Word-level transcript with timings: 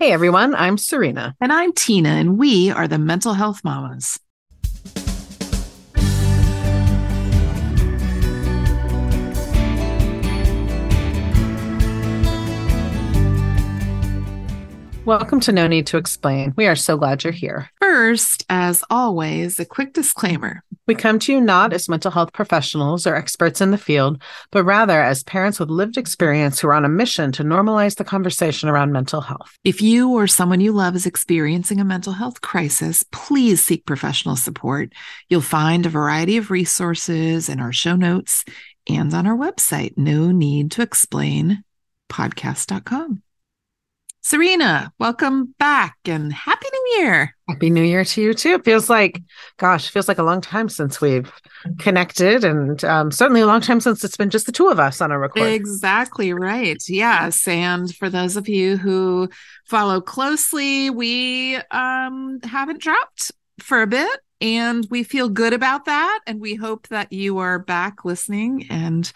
Hey 0.00 0.12
everyone, 0.12 0.54
I'm 0.54 0.78
Serena. 0.78 1.34
And 1.40 1.52
I'm 1.52 1.72
Tina, 1.72 2.10
and 2.10 2.38
we 2.38 2.70
are 2.70 2.86
the 2.86 2.98
Mental 2.98 3.34
Health 3.34 3.64
Mamas. 3.64 4.20
Welcome 15.08 15.40
to 15.40 15.52
No 15.52 15.66
Need 15.66 15.86
to 15.86 15.96
Explain. 15.96 16.52
We 16.54 16.66
are 16.66 16.76
so 16.76 16.98
glad 16.98 17.24
you're 17.24 17.32
here. 17.32 17.70
First, 17.80 18.44
as 18.50 18.84
always, 18.90 19.58
a 19.58 19.64
quick 19.64 19.94
disclaimer. 19.94 20.62
We 20.86 20.94
come 20.94 21.18
to 21.20 21.32
you 21.32 21.40
not 21.40 21.72
as 21.72 21.88
mental 21.88 22.10
health 22.10 22.34
professionals 22.34 23.06
or 23.06 23.14
experts 23.14 23.62
in 23.62 23.70
the 23.70 23.78
field, 23.78 24.20
but 24.50 24.64
rather 24.64 25.02
as 25.02 25.24
parents 25.24 25.58
with 25.58 25.70
lived 25.70 25.96
experience 25.96 26.60
who 26.60 26.68
are 26.68 26.74
on 26.74 26.84
a 26.84 26.90
mission 26.90 27.32
to 27.32 27.42
normalize 27.42 27.96
the 27.96 28.04
conversation 28.04 28.68
around 28.68 28.92
mental 28.92 29.22
health. 29.22 29.56
If 29.64 29.80
you 29.80 30.10
or 30.10 30.26
someone 30.26 30.60
you 30.60 30.72
love 30.72 30.94
is 30.94 31.06
experiencing 31.06 31.80
a 31.80 31.84
mental 31.84 32.12
health 32.12 32.42
crisis, 32.42 33.02
please 33.10 33.64
seek 33.64 33.86
professional 33.86 34.36
support. 34.36 34.92
You'll 35.30 35.40
find 35.40 35.86
a 35.86 35.88
variety 35.88 36.36
of 36.36 36.50
resources 36.50 37.48
in 37.48 37.60
our 37.60 37.72
show 37.72 37.96
notes 37.96 38.44
and 38.86 39.14
on 39.14 39.26
our 39.26 39.38
website, 39.38 39.96
no 39.96 40.32
need 40.32 40.70
to 40.72 40.82
explain 40.82 41.64
podcast.com. 42.12 43.22
Serena, 44.28 44.92
welcome 44.98 45.54
back 45.58 45.96
and 46.04 46.30
happy 46.30 46.66
new 46.70 47.02
year. 47.02 47.34
Happy 47.48 47.70
new 47.70 47.82
year 47.82 48.04
to 48.04 48.20
you 48.20 48.34
too. 48.34 48.56
It 48.56 48.64
feels 48.66 48.90
like, 48.90 49.22
gosh, 49.56 49.88
feels 49.88 50.06
like 50.06 50.18
a 50.18 50.22
long 50.22 50.42
time 50.42 50.68
since 50.68 51.00
we've 51.00 51.32
connected 51.78 52.44
and 52.44 52.84
um, 52.84 53.10
certainly 53.10 53.40
a 53.40 53.46
long 53.46 53.62
time 53.62 53.80
since 53.80 54.04
it's 54.04 54.18
been 54.18 54.28
just 54.28 54.44
the 54.44 54.52
two 54.52 54.68
of 54.68 54.78
us 54.78 55.00
on 55.00 55.12
a 55.12 55.18
record. 55.18 55.44
Exactly 55.44 56.34
right. 56.34 56.76
Yes. 56.90 57.48
And 57.48 57.94
for 57.96 58.10
those 58.10 58.36
of 58.36 58.50
you 58.50 58.76
who 58.76 59.30
follow 59.64 59.98
closely, 60.02 60.90
we 60.90 61.56
um, 61.70 62.40
haven't 62.42 62.82
dropped 62.82 63.32
for 63.60 63.80
a 63.80 63.86
bit 63.86 64.20
and 64.42 64.86
we 64.90 65.04
feel 65.04 65.30
good 65.30 65.54
about 65.54 65.86
that. 65.86 66.20
And 66.26 66.38
we 66.38 66.54
hope 66.54 66.88
that 66.88 67.14
you 67.14 67.38
are 67.38 67.58
back 67.58 68.04
listening 68.04 68.66
and 68.68 69.10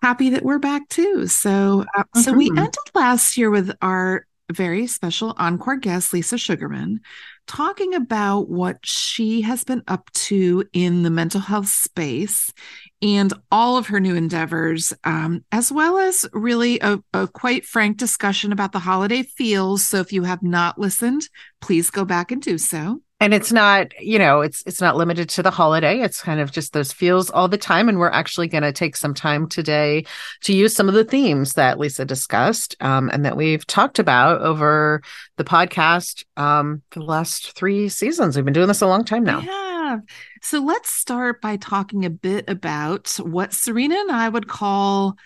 happy 0.00 0.30
that 0.30 0.42
we're 0.42 0.58
back 0.58 0.88
too. 0.88 1.26
So, 1.26 1.84
uh, 1.94 2.04
mm-hmm. 2.04 2.20
so 2.20 2.32
we 2.32 2.48
mm-hmm. 2.48 2.60
ended 2.60 2.74
last 2.94 3.36
year 3.36 3.50
with 3.50 3.76
our 3.82 4.24
very 4.52 4.86
special 4.86 5.34
encore 5.38 5.76
guest, 5.76 6.12
Lisa 6.12 6.38
Sugarman, 6.38 7.00
talking 7.46 7.94
about 7.94 8.48
what 8.48 8.78
she 8.84 9.42
has 9.42 9.64
been 9.64 9.82
up 9.88 10.10
to 10.12 10.64
in 10.72 11.02
the 11.02 11.10
mental 11.10 11.40
health 11.40 11.68
space 11.68 12.52
and 13.00 13.32
all 13.50 13.76
of 13.76 13.88
her 13.88 14.00
new 14.00 14.14
endeavors, 14.14 14.92
um, 15.04 15.44
as 15.52 15.70
well 15.70 15.98
as 15.98 16.26
really 16.32 16.78
a, 16.80 16.98
a 17.12 17.28
quite 17.28 17.64
frank 17.64 17.96
discussion 17.96 18.52
about 18.52 18.72
the 18.72 18.78
holiday 18.78 19.22
feels. 19.22 19.84
So 19.84 19.98
if 19.98 20.12
you 20.12 20.24
have 20.24 20.42
not 20.42 20.78
listened, 20.78 21.28
please 21.60 21.90
go 21.90 22.04
back 22.04 22.32
and 22.32 22.42
do 22.42 22.58
so 22.58 23.00
and 23.20 23.34
it's 23.34 23.52
not 23.52 23.92
you 24.00 24.18
know 24.18 24.40
it's 24.40 24.62
it's 24.66 24.80
not 24.80 24.96
limited 24.96 25.28
to 25.30 25.42
the 25.42 25.50
holiday. 25.50 26.00
It's 26.00 26.22
kind 26.22 26.40
of 26.40 26.52
just 26.52 26.72
those 26.72 26.92
feels 26.92 27.30
all 27.30 27.48
the 27.48 27.58
time. 27.58 27.88
And 27.88 27.98
we're 27.98 28.10
actually 28.10 28.48
going 28.48 28.62
to 28.62 28.72
take 28.72 28.96
some 28.96 29.14
time 29.14 29.48
today 29.48 30.04
to 30.42 30.52
use 30.52 30.74
some 30.74 30.88
of 30.88 30.94
the 30.94 31.04
themes 31.04 31.54
that 31.54 31.78
lisa 31.78 32.04
discussed 32.04 32.76
um, 32.80 33.10
and 33.12 33.24
that 33.24 33.36
we've 33.36 33.66
talked 33.66 33.98
about 33.98 34.40
over 34.42 35.02
the 35.36 35.44
podcast 35.44 36.24
um, 36.36 36.82
for 36.90 37.00
the 37.00 37.06
last 37.06 37.52
three 37.52 37.88
seasons. 37.88 38.36
We've 38.36 38.44
been 38.44 38.54
doing 38.54 38.68
this 38.68 38.82
a 38.82 38.86
long 38.86 39.04
time 39.04 39.24
now. 39.24 39.40
yeah 39.40 39.98
so 40.42 40.60
let's 40.60 40.90
start 40.90 41.40
by 41.40 41.56
talking 41.56 42.04
a 42.04 42.10
bit 42.10 42.44
about 42.48 43.08
what 43.22 43.52
serena 43.54 43.96
and 43.96 44.12
i 44.12 44.28
would 44.28 44.46
call 44.46 45.16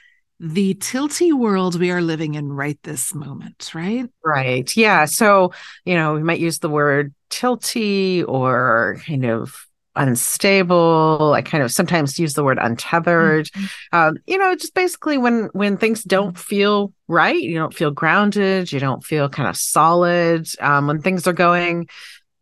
the 0.42 0.74
tilty 0.74 1.32
world 1.32 1.78
we 1.78 1.92
are 1.92 2.02
living 2.02 2.34
in 2.34 2.52
right 2.52 2.78
this 2.82 3.14
moment, 3.14 3.70
right? 3.74 4.10
Right. 4.24 4.76
Yeah. 4.76 5.04
So, 5.04 5.52
you 5.84 5.94
know, 5.94 6.14
we 6.14 6.24
might 6.24 6.40
use 6.40 6.58
the 6.58 6.68
word 6.68 7.14
tilty 7.30 8.24
or 8.26 9.00
kind 9.06 9.24
of 9.24 9.66
unstable 9.94 11.34
i 11.34 11.42
kind 11.42 11.62
of 11.62 11.70
sometimes 11.70 12.18
use 12.18 12.32
the 12.32 12.42
word 12.42 12.56
untethered 12.58 13.44
mm-hmm. 13.48 13.94
um, 13.94 14.16
you 14.26 14.38
know 14.38 14.54
just 14.54 14.72
basically 14.72 15.18
when 15.18 15.50
when 15.52 15.76
things 15.76 16.02
don't 16.02 16.38
feel 16.38 16.94
right 17.08 17.42
you 17.42 17.56
don't 17.56 17.74
feel 17.74 17.90
grounded 17.90 18.72
you 18.72 18.80
don't 18.80 19.04
feel 19.04 19.28
kind 19.28 19.50
of 19.50 19.54
solid 19.54 20.48
um, 20.60 20.86
when 20.86 21.02
things 21.02 21.26
are 21.26 21.34
going 21.34 21.86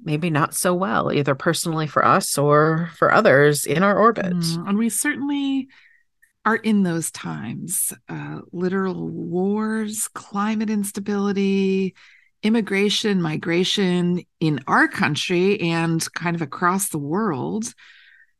maybe 0.00 0.31
not 0.31 0.55
so 0.55 0.72
well 0.72 1.12
either 1.12 1.34
personally 1.34 1.88
for 1.88 2.05
us 2.05 2.38
or 2.38 2.88
for 2.97 3.12
others 3.12 3.67
in 3.67 3.82
our 3.82 3.99
orbit 3.99 4.32
mm, 4.32 4.69
and 4.69 4.78
we 4.78 4.88
certainly 4.88 5.67
are 6.45 6.56
in 6.56 6.83
those 6.83 7.11
times 7.11 7.93
uh, 8.09 8.41
literal 8.53 9.09
wars, 9.09 10.09
climate 10.09 10.71
instability, 10.71 11.95
immigration, 12.43 13.21
migration 13.21 14.23
in 14.41 14.61
our 14.67 14.89
country 14.89 15.61
and 15.61 16.06
kind 16.15 16.34
of 16.34 16.43
across 16.43 16.89
the 16.89 16.99
world, 16.99 17.73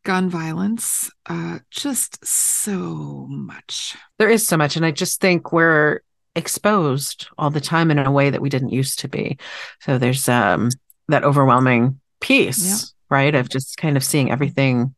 gun 0.05 0.31
violence, 0.31 1.11
uh, 1.27 1.59
just 1.71 2.25
so 2.25 3.27
much. 3.29 3.97
There 4.19 4.31
is 4.31 4.47
so 4.47 4.57
much. 4.57 4.77
And 4.77 4.87
I 4.87 4.91
just 4.91 5.21
think 5.21 5.53
we're 5.53 6.01
exposed 6.35 7.29
all 7.37 7.51
the 7.51 7.61
time 7.61 7.91
in 7.91 7.99
a 7.99 8.11
way 8.11 8.31
that 8.31 8.41
we 8.41 8.49
didn't 8.49 8.71
used 8.71 9.01
to 9.01 9.09
be. 9.09 9.39
So 9.81 9.99
there's 9.99 10.29
um, 10.29 10.71
that 11.09 11.25
overwhelming 11.25 12.01
piece, 12.21 12.65
yeah. 12.65 12.77
right? 13.11 13.35
Of 13.35 13.51
just 13.51 13.77
kind 13.77 13.97
of 13.97 14.05
seeing 14.05 14.31
everything 14.31 14.95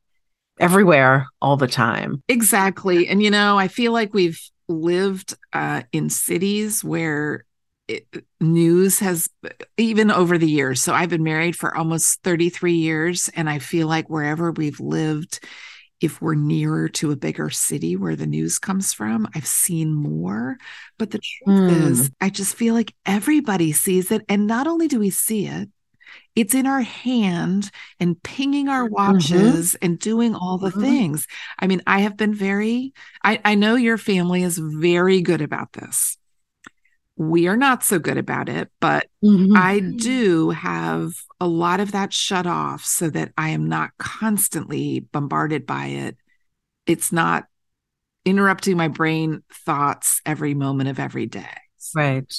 everywhere 0.63 1.27
all 1.41 1.57
the 1.57 1.67
time. 1.67 2.23
Exactly. 2.29 3.09
And, 3.09 3.23
you 3.23 3.31
know, 3.31 3.59
I 3.59 3.69
feel 3.69 3.93
like 3.93 4.15
we've 4.15 4.41
lived 4.69 5.35
uh, 5.53 5.83
in 5.93 6.09
cities 6.09 6.83
where 6.85 7.45
it, 7.89 8.07
news 8.41 9.01
has 9.01 9.29
even 9.77 10.11
over 10.11 10.39
the 10.39 10.49
years. 10.49 10.81
So 10.81 10.95
I've 10.95 11.11
been 11.11 11.25
married 11.25 11.57
for 11.57 11.77
almost 11.77 12.23
33 12.23 12.75
years. 12.75 13.29
And 13.35 13.51
I 13.51 13.59
feel 13.59 13.89
like 13.89 14.09
wherever 14.09 14.53
we've 14.53 14.81
lived, 14.81 15.41
if 16.01 16.21
we're 16.21 16.35
nearer 16.35 16.89
to 16.89 17.13
a 17.13 17.17
bigger 17.17 17.51
city 17.51 17.97
where 17.97 18.17
the 18.17 18.27
news 18.27 18.59
comes 18.59 18.93
from, 18.93 19.29
I've 19.35 19.47
seen 19.47 19.93
more. 19.93 20.57
But 20.99 21.11
the 21.11 21.21
truth 21.21 21.73
mm. 21.73 21.91
is, 21.91 22.11
I 22.21 22.31
just 22.31 22.57
feel 22.57 22.75
like 22.75 22.95
everybody 23.07 23.73
sees 23.73 24.11
it. 24.11 24.23
And 24.29 24.47
not 24.47 24.67
only 24.67 24.89
do 24.89 24.99
we 24.99 25.11
see 25.11 25.47
it, 25.47 25.69
it's 26.35 26.55
in 26.55 26.67
our 26.67 26.81
hand 26.81 27.71
and 28.01 28.21
pinging 28.23 28.69
our 28.69 28.85
mm-hmm. 28.85 28.95
watches 28.95 29.73
mm-hmm. 29.73 29.85
and 29.85 29.99
doing 29.99 30.35
all 30.35 30.59
the 30.59 30.71
mm-hmm. 30.71 30.81
things. 30.81 31.27
I 31.59 31.67
mean, 31.67 31.83
I 31.87 32.01
have 32.01 32.17
been 32.17 32.35
very, 32.35 32.95
I, 33.23 33.41
I 33.45 33.55
know 33.55 33.77
your 33.77 33.99
family 33.99 34.43
is 34.43 34.59
very 34.59 35.21
good 35.21 35.43
about 35.43 35.73
this. 35.73 36.17
We 37.17 37.47
are 37.47 37.57
not 37.57 37.85
so 37.85 37.99
good 37.99 38.17
about 38.17 38.49
it, 38.49 38.71
but 38.81 39.07
mm-hmm. 39.23 39.55
I 39.57 39.81
do 39.81 40.51
have 40.51 41.13
a 41.39 41.47
lot 41.47 41.81
of 41.81 41.93
that 41.93 42.13
shut 42.13 42.47
off 42.47 42.85
so 42.85 43.11
that 43.11 43.33
I 43.37 43.51
am 43.51 43.69
not 43.69 43.91
constantly 43.99 45.01
bombarded 45.01 45.67
by 45.67 45.87
it. 45.87 46.17
It's 46.87 47.13
not 47.13 47.45
interrupting 48.25 48.77
my 48.77 48.89
brain 48.89 49.43
thoughts 49.53 50.21
every 50.25 50.55
moment 50.55 50.89
of 50.89 50.99
every 50.99 51.27
day. 51.27 51.55
Right. 51.95 52.33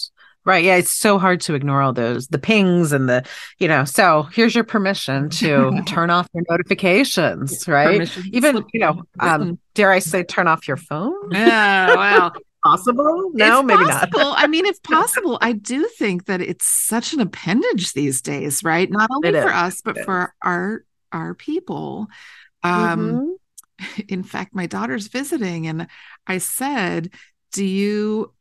Right. 0.45 0.63
Yeah. 0.63 0.75
It's 0.75 0.91
so 0.91 1.17
hard 1.19 1.41
to 1.41 1.53
ignore 1.53 1.81
all 1.81 1.93
those, 1.93 2.27
the 2.27 2.39
pings 2.39 2.91
and 2.91 3.07
the, 3.07 3.25
you 3.59 3.67
know, 3.67 3.85
so 3.85 4.23
here's 4.33 4.53
your 4.53 4.63
permission 4.63 5.29
to 5.29 5.81
turn 5.87 6.09
off 6.09 6.27
your 6.33 6.43
notifications, 6.49 7.67
right? 7.67 7.99
Permission 7.99 8.23
Even, 8.33 8.65
you 8.73 8.79
know, 8.81 9.03
um, 9.19 9.59
dare 9.73 9.91
I 9.91 9.99
say, 9.99 10.23
turn 10.23 10.47
off 10.47 10.67
your 10.67 10.77
phone? 10.77 11.31
Yeah. 11.31 11.95
Well, 11.95 12.33
possible? 12.63 13.31
No, 13.33 13.59
it's 13.59 13.67
maybe 13.67 13.85
possible. 13.85 14.19
not. 14.19 14.39
I 14.39 14.47
mean, 14.47 14.65
if 14.65 14.81
possible, 14.83 15.37
I 15.41 15.53
do 15.53 15.87
think 15.97 16.25
that 16.25 16.41
it's 16.41 16.67
such 16.67 17.13
an 17.13 17.19
appendage 17.19 17.93
these 17.93 18.21
days, 18.21 18.63
right? 18.63 18.89
Not 18.89 19.09
only 19.11 19.29
it 19.29 19.41
for 19.41 19.49
is. 19.49 19.53
us, 19.53 19.81
but 19.81 19.97
it 19.97 20.05
for 20.05 20.23
is. 20.23 20.29
our 20.41 20.85
our 21.11 21.33
people. 21.35 22.07
Um, 22.63 23.37
mm-hmm. 23.79 24.01
in 24.07 24.23
fact, 24.23 24.55
my 24.55 24.65
daughter's 24.65 25.07
visiting, 25.07 25.67
and 25.67 25.87
I 26.25 26.39
said, 26.39 27.11
Do 27.51 27.65
you 27.65 28.33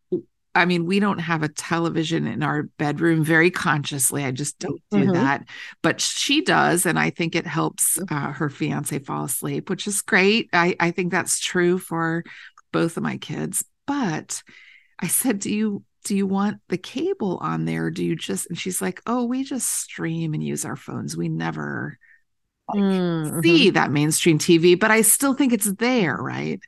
I 0.54 0.66
mean, 0.66 0.84
we 0.84 1.00
don't 1.00 1.18
have 1.18 1.42
a 1.42 1.48
television 1.48 2.26
in 2.26 2.42
our 2.42 2.64
bedroom 2.78 3.24
very 3.24 3.50
consciously. 3.50 4.24
I 4.24 4.32
just 4.32 4.58
don't 4.58 4.82
do 4.90 4.99
mm-hmm. 4.99 5.12
that. 5.12 5.46
But 5.82 6.00
she 6.00 6.43
does. 6.43 6.84
And 6.84 6.99
I 6.99 7.10
think 7.10 7.34
it 7.34 7.46
helps 7.46 7.99
mm-hmm. 7.99 8.14
uh, 8.14 8.32
her 8.32 8.50
fiance 8.50 8.99
fall 9.00 9.25
asleep, 9.25 9.70
which 9.70 9.87
is 9.87 10.02
great. 10.02 10.50
I, 10.52 10.76
I 10.78 10.90
think 10.90 11.10
that's 11.10 11.40
true 11.40 11.78
for 11.78 12.22
both 12.70 12.96
of 12.96 13.02
my 13.02 13.16
kids. 13.16 13.64
But 13.87 14.43
I 14.99 15.08
said, 15.08 15.38
Do 15.38 15.52
you 15.52 15.84
do 16.04 16.16
you 16.16 16.26
want 16.26 16.60
the 16.69 16.78
cable 16.78 17.38
on 17.40 17.64
there? 17.64 17.90
Do 17.90 18.05
you 18.05 18.14
just 18.14 18.48
and 18.48 18.58
she's 18.58 18.82
like, 18.82 19.00
Oh, 19.06 19.25
we 19.25 19.44
just 19.44 19.69
stream 19.69 20.34
and 20.34 20.43
use 20.43 20.64
our 20.66 20.76
phones. 20.76 21.16
We 21.16 21.31
never 21.31 21.98
like, 22.69 22.82
mm-hmm. 22.82 23.40
see 23.40 23.70
that 23.70 23.90
mainstream 23.90 24.38
TV, 24.38 24.78
but 24.78 24.90
I 24.90 25.00
still 25.00 25.32
think 25.32 25.52
it's 25.55 25.72
there, 25.75 26.14
right? 26.14 26.60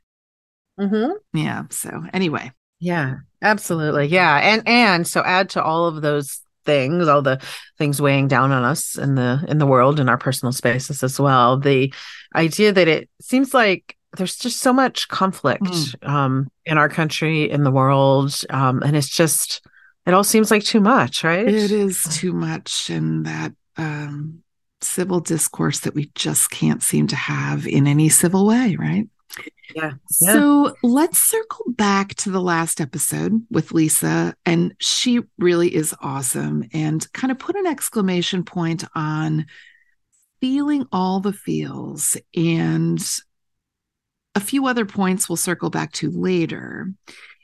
Mm-hmm. 0.80 1.38
Yeah. 1.38 1.64
So 1.70 2.04
anyway, 2.12 2.50
yeah, 2.84 3.14
absolutely. 3.40 4.06
Yeah. 4.06 4.36
And 4.36 4.62
and 4.66 5.06
so 5.06 5.22
add 5.22 5.48
to 5.50 5.62
all 5.62 5.86
of 5.86 6.02
those 6.02 6.40
things, 6.66 7.08
all 7.08 7.22
the 7.22 7.40
things 7.78 8.00
weighing 8.00 8.28
down 8.28 8.52
on 8.52 8.62
us 8.62 8.98
in 8.98 9.14
the 9.14 9.42
in 9.48 9.56
the 9.56 9.66
world 9.66 9.98
in 9.98 10.10
our 10.10 10.19
personal 10.19 10.52
spaces 10.52 11.02
as 11.02 11.19
well. 11.19 11.58
The 11.58 11.94
idea 12.34 12.72
that 12.72 12.86
it 12.86 13.08
seems 13.22 13.54
like 13.54 13.96
there's 14.19 14.36
just 14.36 14.60
so 14.60 14.72
much 14.72 15.08
conflict 15.08 15.62
mm. 15.62 16.08
um, 16.08 16.48
in 16.66 16.76
our 16.76 16.90
country, 16.90 17.50
in 17.50 17.64
the 17.64 17.70
world, 17.70 18.34
um, 18.50 18.82
and 18.82 18.94
it's 18.94 19.08
just 19.08 19.66
it 20.04 20.12
all 20.12 20.25
seems 20.25 20.50
like 20.50 20.62
too 20.62 20.80
much, 20.80 21.25
right? 21.25 21.48
It 21.48 21.72
is 21.72 22.02
too 22.10 22.34
much. 22.34 22.90
And 22.90 23.25
that 23.25 23.54
um, 23.78 24.42
civil 24.82 25.20
discourse 25.20 25.80
that 25.80 25.94
we 25.94 26.10
just 26.14 26.50
can't 26.50 26.82
seem 26.82 27.06
to 27.06 27.16
have 27.16 27.66
in 27.66 27.87
any 27.87 28.10
civil 28.10 28.46
way, 28.46 28.76
right? 28.78 29.08
Yeah. 29.75 29.93
yeah. 30.21 30.32
So 30.32 30.75
let's 30.82 31.19
circle 31.19 31.67
back 31.69 32.15
to 32.17 32.31
the 32.31 32.41
last 32.41 32.81
episode 32.81 33.44
with 33.50 33.73
Lisa. 33.73 34.35
And 34.47 34.75
she 34.79 35.21
really 35.38 35.75
is 35.75 35.94
awesome 36.00 36.65
and 36.73 37.11
kind 37.12 37.31
of 37.31 37.38
put 37.38 37.56
an 37.56 37.67
exclamation 37.67 38.44
point 38.44 38.85
on 38.94 39.47
feeling 40.41 40.87
all 40.93 41.21
the 41.21 41.32
feels 41.32 42.17
and 42.37 43.03
a 44.35 44.41
few 44.41 44.67
other 44.67 44.85
points 44.85 45.29
we'll 45.29 45.37
circle 45.37 45.71
back 45.71 45.93
to 45.93 46.11
later. 46.11 46.93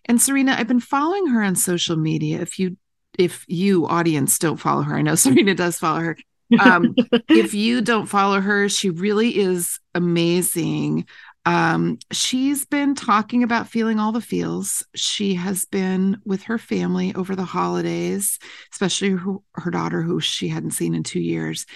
And 0.07 0.21
Serena, 0.21 0.57
I've 0.59 0.69
been 0.69 0.81
following 0.81 1.29
her 1.29 1.43
on 1.43 1.55
social 1.55 1.97
media. 1.97 2.41
If 2.41 2.59
you 2.59 2.77
if 3.19 3.45
you 3.49 3.87
audience 3.87 4.39
don't 4.39 4.57
follow 4.57 4.83
her, 4.83 4.97
I 4.97 5.03
know 5.03 5.15
Serena 5.17 5.55
does 5.55 5.79
follow 5.79 6.01
her. 6.01 6.17
Um, 6.59 6.95
if 7.29 7.55
you 7.55 7.81
don't 7.81 8.07
follow 8.07 8.41
her, 8.41 8.69
she 8.69 8.91
really 8.91 9.39
is 9.39 9.79
amazing. 9.95 11.07
Um, 11.47 11.99
she's 12.13 12.67
been 12.67 12.95
talking 12.95 13.43
about 13.43 13.69
feeling 13.69 13.99
all 13.99 14.13
the 14.13 14.21
feels. 14.21 14.85
She 14.95 15.35
has 15.35 15.65
been 15.65 16.21
with 16.25 16.43
her 16.45 16.59
family 16.59 17.15
over 17.15 17.35
the 17.35 17.45
holidays, 17.45 18.39
especially 18.73 19.11
her, 19.11 19.37
her 19.55 19.71
daughter, 19.71 20.03
who 20.03 20.21
she 20.21 20.49
hadn't 20.49 20.73
seen 20.73 20.95
in 20.95 21.03
two 21.03 21.21
years. 21.21 21.67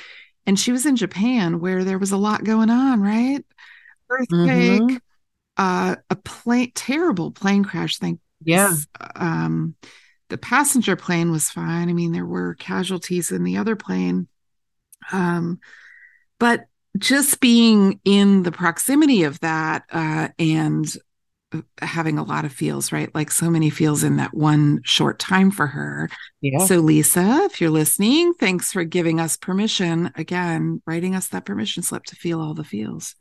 And 0.47 0.59
she 0.59 0.73
was 0.73 0.85
in 0.85 0.97
Japan 0.97 1.61
where 1.61 1.85
there 1.85 1.99
was 1.99 2.13
a 2.13 2.19
lot 2.19 2.45
going 2.45 2.69
on, 2.69 3.01
right? 3.01 3.43
Earthquake, 4.11 4.83
mm-hmm. 4.83 4.97
uh, 5.57 5.97
a 6.11 6.17
plane, 6.17 6.73
terrible 6.75 7.31
plane 7.31 7.65
crash. 7.65 7.97
Thank 7.97 8.21
yeah. 8.45 8.75
Um, 9.17 9.75
the 10.29 10.39
passenger 10.39 10.97
plane 10.97 11.31
was 11.31 11.51
fine. 11.51 11.89
I 11.89 11.93
mean, 11.93 12.13
there 12.13 12.27
were 12.27 12.55
casualties 12.55 13.31
in 13.31 13.45
the 13.45 13.57
other 13.57 13.77
plane. 13.77 14.29
Um, 15.13 15.61
but 16.39 16.67
just 16.99 17.41
being 17.41 18.01
in 18.05 18.43
the 18.43 18.53
proximity 18.53 19.25
of 19.25 19.41
that 19.41 19.85
uh, 19.91 20.29
and 20.39 20.97
having 21.81 22.19
a 22.19 22.25
lot 22.25 22.45
of 22.45 22.53
feels, 22.53 22.93
right? 22.93 23.15
Like 23.15 23.31
so 23.31 23.51
many 23.51 23.71
feels 23.71 24.03
in 24.03 24.17
that 24.17 24.35
one 24.35 24.81
short 24.85 25.19
time 25.19 25.51
for 25.51 25.67
her. 25.67 26.09
Yeah. 26.41 26.59
So, 26.59 26.77
Lisa, 26.77 27.43
if 27.45 27.61
you're 27.61 27.71
listening, 27.71 28.35
thanks 28.35 28.73
for 28.73 28.85
giving 28.85 29.21
us 29.21 29.37
permission 29.37 30.13
again, 30.17 30.83
writing 30.87 31.15
us 31.15 31.29
that 31.29 31.45
permission 31.45 31.83
slip 31.83 32.05
to 32.05 32.17
feel 32.17 32.41
all 32.41 32.55
the 32.55 32.65
feels. 32.65 33.15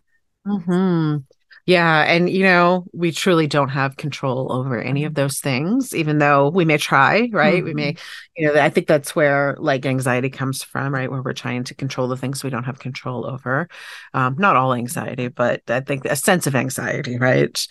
Hmm. 0.46 1.18
Yeah. 1.66 2.02
And, 2.02 2.30
you 2.30 2.44
know, 2.44 2.86
we 2.92 3.12
truly 3.12 3.48
don't 3.48 3.70
have 3.70 3.96
control 3.96 4.52
over 4.52 4.82
any 4.82 5.06
of 5.06 5.14
those 5.14 5.40
things, 5.40 5.96
even 5.96 6.18
though 6.18 6.50
we 6.50 6.66
may 6.66 6.78
try, 6.78 7.30
right? 7.32 7.56
Mm-hmm. 7.56 7.66
We 7.66 7.74
may, 7.74 7.94
mm-hmm. 7.94 8.44
you 8.44 8.48
know, 8.54 8.62
I 8.62 8.70
think 8.70 8.88
that's 8.88 9.16
where 9.16 9.56
like 9.60 9.86
anxiety 9.86 10.30
comes 10.30 10.62
from, 10.62 10.94
right? 10.94 11.10
Where 11.10 11.22
we're 11.22 11.34
trying 11.34 11.64
to 11.66 11.76
control 11.76 12.10
the 12.10 12.18
things 12.18 12.44
we 12.44 12.50
don't 12.50 12.66
have 12.66 12.80
control 12.80 13.26
over. 13.26 13.70
Um, 14.14 14.36
not 14.38 14.58
all 14.58 14.74
anxiety, 14.74 15.30
but 15.30 15.62
I 15.70 15.80
think 15.80 16.04
a 16.06 16.16
sense 16.16 16.48
of 16.48 16.56
anxiety, 16.56 17.18
right? 17.18 17.66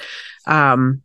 Um, 0.47 1.03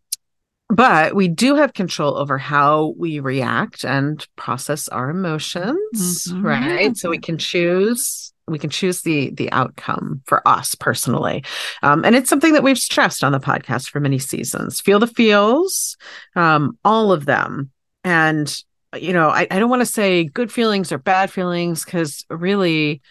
but 0.70 1.16
we 1.16 1.28
do 1.28 1.56
have 1.56 1.74
control 1.74 2.18
over 2.18 2.38
how 2.38 2.94
we 2.98 3.20
react 3.20 3.86
and 3.86 4.26
process 4.36 4.88
our 4.90 5.10
emotions, 5.10 6.28
mm-hmm. 6.28 6.46
right? 6.46 6.98
So 6.98 7.10
we 7.10 7.20
can 7.20 7.38
choose 7.38 8.34
we 8.48 8.60
can 8.60 8.70
choose 8.70 9.02
the 9.02 9.32
the 9.32 9.52
outcome 9.52 10.22
for 10.26 10.48
us 10.48 10.76
personally. 10.76 11.44
Um, 11.84 12.06
and 12.06 12.16
it's 12.16 12.30
something 12.30 12.54
that 12.54 12.64
we've 12.64 12.78
stressed 12.78 13.24
on 13.24 13.32
the 13.32 13.40
podcast 13.40 13.90
for 13.90 14.00
many 14.00 14.20
seasons. 14.20 14.82
Feel 14.82 15.00
the 15.00 15.08
feels 15.08 15.98
um, 16.36 16.78
all 16.84 17.12
of 17.12 17.26
them. 17.26 17.72
And 18.04 18.56
you 18.96 19.12
know 19.12 19.30
i, 19.30 19.46
I 19.52 19.60
don't 19.60 19.70
want 19.70 19.82
to 19.82 19.86
say 19.86 20.24
good 20.24 20.52
feelings 20.52 20.92
or 20.94 20.98
bad 20.98 21.30
feelings 21.30 21.84
because 21.84 22.26
really 22.30 23.02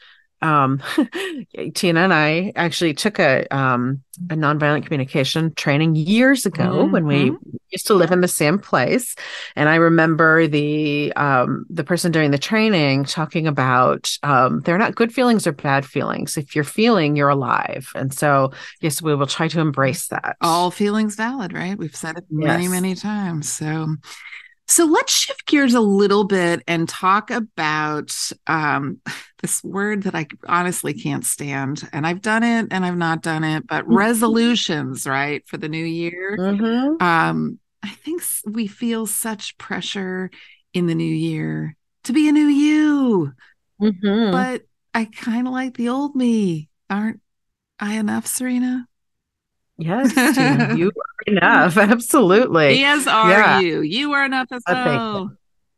um, 0.43 0.83
Tina 1.75 2.01
and 2.01 2.13
I 2.13 2.53
actually 2.57 2.95
took 2.95 3.19
a 3.19 3.47
um, 3.55 4.03
a 4.31 4.35
nonviolent 4.35 4.85
communication 4.85 5.55
training 5.55 5.97
years 5.97 6.47
ago 6.47 6.65
mm-hmm. 6.65 6.93
when 6.93 7.07
we 7.07 7.31
mm-hmm. 7.31 7.57
used 7.71 7.87
to 7.87 7.95
live 7.95 8.13
in 8.13 8.21
the 8.21 8.29
same 8.29 8.59
place, 8.59 9.15
and 9.55 9.69
I 9.69 9.77
remember 9.77 10.47
the 10.47 11.13
um, 11.15 11.65
the 11.71 11.85
person 11.85 12.13
during 12.13 12.31
the 12.31 12.39
training 12.39 13.05
talking 13.05 13.47
about 13.47 14.17
um, 14.23 14.61
they're 14.61 14.79
not 14.79 14.95
good 14.95 15.13
feelings 15.13 15.47
or 15.47 15.53
bad 15.53 15.87
feelings. 15.87 16.37
If 16.37 16.55
you're 16.55 16.65
feeling, 16.65 17.17
you're 17.17 17.29
alive, 17.29 17.91
and 17.95 18.13
so 18.13 18.53
yes, 18.81 19.01
we 19.01 19.15
will 19.15 19.27
try 19.27 19.49
to 19.49 19.61
embrace 19.61 20.09
that. 20.09 20.37
All 20.41 20.71
feelings 20.71 21.17
valid, 21.17 21.53
right? 21.53 21.79
We've 21.79 21.97
said 21.97 22.19
it 22.19 22.25
many 22.31 22.65
yes. 22.65 22.73
many 22.73 22.95
times. 22.95 23.53
So 23.53 23.97
so 24.69 24.85
let's 24.85 25.13
shift 25.13 25.47
gears 25.47 25.75
a 25.75 25.81
little 25.81 26.25
bit 26.25 26.63
and 26.67 26.89
talk 26.89 27.31
about 27.31 28.17
um, 28.47 29.01
this 29.43 29.63
word 29.63 30.05
that 30.05 30.15
I 30.15 30.27
honestly 30.47 30.93
can't 30.93 31.25
stand. 31.25 31.89
And 31.93 32.07
I've 32.07 32.23
done 32.23 32.43
it 32.43 32.69
and 32.71 32.85
I've 32.85 32.97
not 32.97 33.23
done 33.23 33.45
it, 33.45 33.67
but 33.67 33.85
mm-hmm. 33.85 33.97
resolutions, 33.97 35.07
right, 35.07 35.47
for 35.47 35.57
the 35.57 35.69
new 35.69 35.85
year. 35.85 36.37
Mm-hmm. 36.39 37.03
Um, 37.03 37.59
I 37.83 37.91
think 37.91 38.23
we 38.45 38.67
feel 38.67 39.07
such 39.07 39.57
pressure 39.59 40.31
in 40.75 40.87
the 40.87 40.95
new 40.95 41.05
year 41.05 41.77
to 42.05 42.13
be 42.13 42.29
a 42.29 42.33
new 42.33 42.47
you. 42.47 43.33
Mm-hmm. 43.81 44.33
But 44.33 44.63
I 44.93 45.05
kind 45.05 45.47
of 45.47 45.53
like 45.53 45.77
the 45.77 45.91
old 45.91 46.17
me. 46.17 46.69
Aren't 46.91 47.21
I 47.79 47.95
enough, 47.95 48.27
Serena? 48.27 48.89
Yes, 49.79 50.15
you 50.77 50.89
are 50.97 51.16
enough. 51.27 51.77
Absolutely. 51.77 52.79
Yes, 52.79 53.07
are 53.07 53.31
yeah. 53.31 53.61
you? 53.61 53.81
You 53.83 54.13
are 54.13 54.25
enough 54.25 54.49
as 54.51 54.63
well. 54.67 55.37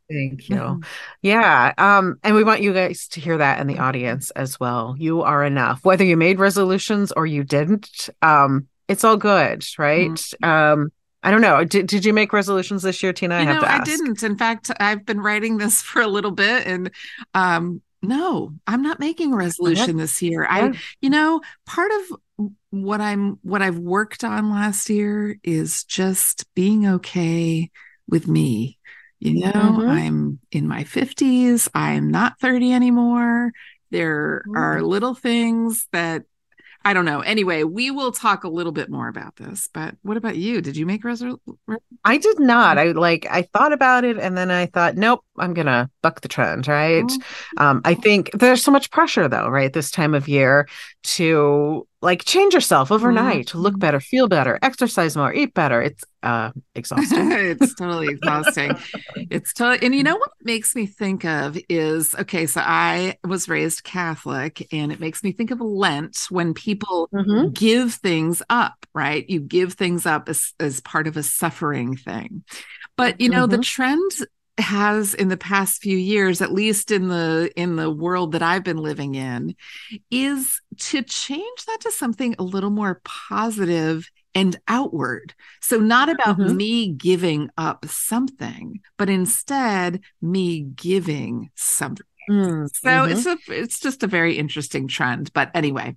Thank 0.09 0.49
you. 0.49 0.55
Mm-hmm. 0.55 0.81
Yeah. 1.21 1.73
Um, 1.77 2.17
and 2.23 2.35
we 2.35 2.43
want 2.43 2.61
you 2.61 2.73
guys 2.73 3.07
to 3.09 3.21
hear 3.21 3.37
that 3.37 3.59
in 3.59 3.67
the 3.67 3.77
audience 3.77 4.31
as 4.31 4.59
well. 4.59 4.95
You 4.97 5.21
are 5.21 5.45
enough. 5.45 5.85
Whether 5.85 6.03
you 6.03 6.17
made 6.17 6.39
resolutions 6.39 7.11
or 7.11 7.27
you 7.27 7.43
didn't, 7.43 8.09
um, 8.21 8.67
it's 8.87 9.03
all 9.03 9.17
good, 9.17 9.63
right? 9.77 10.09
Mm-hmm. 10.09 10.45
Um, 10.45 10.91
I 11.21 11.31
don't 11.31 11.41
know. 11.41 11.63
Did, 11.63 11.87
did 11.87 12.05
you 12.05 12.13
make 12.13 12.33
resolutions 12.33 12.81
this 12.81 13.03
year, 13.03 13.13
Tina? 13.13 13.43
You 13.43 13.49
I 13.49 13.53
know, 13.53 13.61
I 13.61 13.83
didn't. 13.83 14.23
In 14.23 14.37
fact, 14.37 14.71
I've 14.79 15.05
been 15.05 15.19
writing 15.19 15.57
this 15.57 15.81
for 15.81 16.01
a 16.01 16.07
little 16.07 16.31
bit 16.31 16.65
and 16.65 16.91
um 17.33 17.81
no, 18.01 18.53
I'm 18.65 18.81
not 18.81 18.99
making 18.99 19.33
a 19.33 19.37
resolution 19.37 19.97
this 19.97 20.21
year. 20.21 20.45
I 20.49 20.73
you 21.01 21.09
know, 21.09 21.41
part 21.65 21.91
of 21.91 22.51
what 22.69 23.01
I'm 23.01 23.39
what 23.41 23.61
I've 23.61 23.77
worked 23.77 24.23
on 24.23 24.51
last 24.51 24.89
year 24.89 25.37
is 25.43 25.83
just 25.83 26.45
being 26.55 26.87
okay 26.87 27.69
with 28.07 28.27
me. 28.27 28.77
You 29.19 29.41
know, 29.41 29.51
mm-hmm. 29.51 29.89
I'm 29.89 30.39
in 30.51 30.67
my 30.67 30.85
50s, 30.85 31.67
I'm 31.73 32.09
not 32.09 32.39
30 32.39 32.71
anymore. 32.71 33.51
There 33.91 34.43
mm-hmm. 34.47 34.57
are 34.57 34.81
little 34.81 35.13
things 35.13 35.87
that 35.91 36.23
I 36.85 36.93
don't 36.93 37.05
know. 37.05 37.19
Anyway, 37.19 37.63
we 37.63 37.91
will 37.91 38.13
talk 38.13 38.45
a 38.45 38.49
little 38.49 38.71
bit 38.71 38.89
more 38.89 39.09
about 39.09 39.35
this. 39.35 39.69
But 39.73 39.95
what 40.01 40.15
about 40.15 40.37
you? 40.37 40.61
Did 40.61 40.77
you 40.77 40.85
make 40.85 41.03
a 41.03 41.07
resolution? 41.07 41.39
I 42.05 42.17
did 42.17 42.39
not. 42.39 42.77
I 42.77 42.91
like 42.91 43.27
I 43.29 43.41
thought 43.41 43.73
about 43.73 44.05
it 44.05 44.17
and 44.17 44.37
then 44.37 44.49
I 44.49 44.67
thought, 44.67 44.95
nope, 44.95 45.25
I'm 45.39 45.53
gonna 45.53 45.89
buck 46.01 46.21
the 46.21 46.27
trend, 46.27 46.67
right? 46.67 47.09
Oh. 47.57 47.65
Um, 47.65 47.81
I 47.85 47.93
think 47.93 48.31
there's 48.33 48.63
so 48.63 48.71
much 48.71 48.91
pressure 48.91 49.27
though, 49.27 49.49
right? 49.49 49.71
This 49.71 49.91
time 49.91 50.13
of 50.13 50.27
year 50.27 50.67
to 51.03 51.87
like 52.01 52.23
change 52.23 52.53
yourself 52.53 52.91
overnight 52.91 53.47
mm-hmm. 53.47 53.59
look 53.59 53.77
better 53.77 53.99
feel 53.99 54.27
better 54.27 54.57
exercise 54.61 55.17
more 55.17 55.33
eat 55.33 55.53
better 55.53 55.81
it's 55.81 56.03
uh 56.23 56.51
exhausting 56.75 57.31
it's 57.31 57.73
totally 57.75 58.07
exhausting 58.07 58.71
it's 59.15 59.53
totally 59.53 59.85
and 59.85 59.95
you 59.95 60.03
know 60.03 60.15
what 60.15 60.29
it 60.39 60.45
makes 60.45 60.75
me 60.75 60.85
think 60.85 61.25
of 61.25 61.57
is 61.67 62.15
okay 62.15 62.45
so 62.45 62.61
i 62.63 63.17
was 63.27 63.49
raised 63.49 63.83
catholic 63.83 64.67
and 64.71 64.91
it 64.91 64.99
makes 64.99 65.23
me 65.23 65.31
think 65.31 65.51
of 65.51 65.59
lent 65.59 66.25
when 66.29 66.53
people 66.53 67.09
mm-hmm. 67.13 67.49
give 67.49 67.93
things 67.95 68.41
up 68.49 68.85
right 68.93 69.29
you 69.29 69.39
give 69.39 69.73
things 69.73 70.05
up 70.05 70.29
as, 70.29 70.53
as 70.59 70.79
part 70.81 71.07
of 71.07 71.17
a 71.17 71.23
suffering 71.23 71.95
thing 71.95 72.43
but 72.95 73.19
you 73.19 73.29
know 73.29 73.45
mm-hmm. 73.45 73.57
the 73.57 73.63
trend 73.63 74.11
has 74.59 75.13
in 75.13 75.27
the 75.29 75.37
past 75.37 75.81
few 75.81 75.97
years 75.97 76.41
at 76.41 76.51
least 76.51 76.91
in 76.91 77.07
the 77.07 77.51
in 77.55 77.75
the 77.75 77.89
world 77.89 78.33
that 78.33 78.41
I've 78.41 78.63
been 78.63 78.77
living 78.77 79.15
in 79.15 79.55
is 80.11 80.61
to 80.77 81.01
change 81.01 81.65
that 81.65 81.79
to 81.81 81.91
something 81.91 82.35
a 82.37 82.43
little 82.43 82.69
more 82.69 83.01
positive 83.03 84.09
and 84.35 84.59
outward. 84.67 85.33
So 85.61 85.79
not 85.79 86.09
about 86.09 86.37
mm-hmm. 86.37 86.55
me 86.55 86.91
giving 86.93 87.49
up 87.57 87.85
something, 87.87 88.79
but 88.97 89.09
instead 89.09 90.01
me 90.21 90.61
giving 90.61 91.49
something. 91.55 92.05
Mm-hmm. 92.29 92.65
So 92.73 93.05
it's 93.05 93.25
a 93.25 93.37
it's 93.47 93.79
just 93.79 94.03
a 94.03 94.07
very 94.07 94.37
interesting 94.37 94.87
trend, 94.87 95.33
but 95.33 95.49
anyway. 95.53 95.95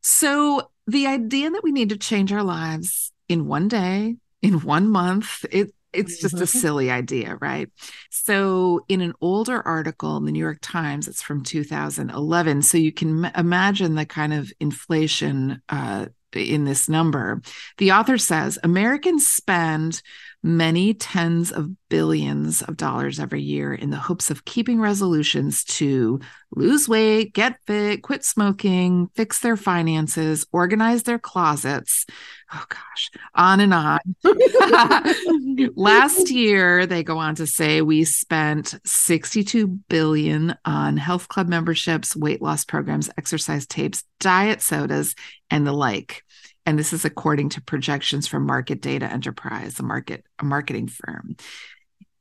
So 0.00 0.70
the 0.86 1.06
idea 1.06 1.50
that 1.50 1.64
we 1.64 1.72
need 1.72 1.90
to 1.90 1.96
change 1.96 2.32
our 2.32 2.42
lives 2.42 3.12
in 3.28 3.46
one 3.46 3.68
day, 3.68 4.16
in 4.42 4.60
one 4.60 4.88
month, 4.88 5.44
it 5.50 5.72
it's 5.92 6.20
just 6.20 6.36
mm-hmm. 6.36 6.44
a 6.44 6.46
silly 6.46 6.90
idea, 6.90 7.36
right? 7.40 7.68
So, 8.10 8.84
in 8.88 9.00
an 9.00 9.14
older 9.20 9.66
article 9.66 10.16
in 10.16 10.24
the 10.24 10.32
New 10.32 10.38
York 10.38 10.58
Times, 10.60 11.08
it's 11.08 11.22
from 11.22 11.42
2011. 11.42 12.62
So, 12.62 12.78
you 12.78 12.92
can 12.92 13.24
m- 13.24 13.32
imagine 13.36 13.94
the 13.94 14.06
kind 14.06 14.32
of 14.32 14.52
inflation 14.60 15.62
uh, 15.68 16.06
in 16.32 16.64
this 16.64 16.88
number. 16.88 17.42
The 17.78 17.92
author 17.92 18.18
says 18.18 18.58
Americans 18.62 19.28
spend 19.28 20.02
many 20.42 20.94
tens 20.94 21.52
of 21.52 21.70
billions 21.90 22.62
of 22.62 22.76
dollars 22.76 23.20
every 23.20 23.42
year 23.42 23.74
in 23.74 23.90
the 23.90 23.96
hopes 23.96 24.30
of 24.30 24.44
keeping 24.44 24.80
resolutions 24.80 25.64
to 25.64 26.20
lose 26.52 26.88
weight, 26.88 27.34
get 27.34 27.58
fit, 27.66 28.02
quit 28.02 28.24
smoking, 28.24 29.08
fix 29.14 29.40
their 29.40 29.56
finances, 29.56 30.46
organize 30.52 31.02
their 31.02 31.18
closets. 31.18 32.06
Oh 32.52 32.64
gosh, 32.68 33.10
on 33.34 33.60
and 33.60 33.74
on. 33.74 34.00
Last 35.76 36.30
year, 36.30 36.86
they 36.86 37.02
go 37.02 37.18
on 37.18 37.34
to 37.36 37.46
say 37.46 37.82
we 37.82 38.04
spent 38.04 38.74
62 38.84 39.66
billion 39.66 40.56
on 40.64 40.96
health 40.96 41.28
club 41.28 41.48
memberships, 41.48 42.16
weight 42.16 42.40
loss 42.40 42.64
programs, 42.64 43.10
exercise 43.18 43.66
tapes, 43.66 44.04
diet 44.18 44.62
sodas, 44.62 45.14
and 45.50 45.66
the 45.66 45.72
like 45.72 46.24
and 46.70 46.78
this 46.78 46.92
is 46.92 47.04
according 47.04 47.48
to 47.48 47.60
projections 47.60 48.28
from 48.28 48.46
Market 48.46 48.80
Data 48.80 49.04
Enterprise, 49.04 49.80
a 49.80 49.82
market 49.82 50.24
a 50.38 50.44
marketing 50.44 50.86
firm. 50.86 51.34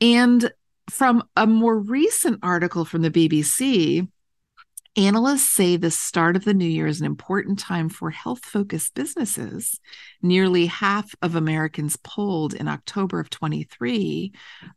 And 0.02 0.52
from 0.90 1.22
a 1.36 1.46
more 1.46 1.78
recent 1.78 2.40
article 2.42 2.84
from 2.84 3.04
the 3.04 3.12
BBC, 3.12 4.08
Analysts 5.00 5.48
say 5.48 5.78
the 5.78 5.92
start 5.92 6.36
of 6.36 6.44
the 6.44 6.54
new 6.54 6.68
year 6.68 6.86
is 6.86 7.00
an 7.00 7.06
important 7.06 7.58
time 7.58 7.88
for 7.88 8.10
health 8.10 8.44
focused 8.44 8.96
businesses. 8.96 9.80
Nearly 10.22 10.66
half 10.66 11.16
of 11.22 11.36
Americans 11.36 11.96
polled 11.96 12.54
in 12.54 12.68
October 12.68 13.22
of 13.22 13.30
23, 13.30 14.34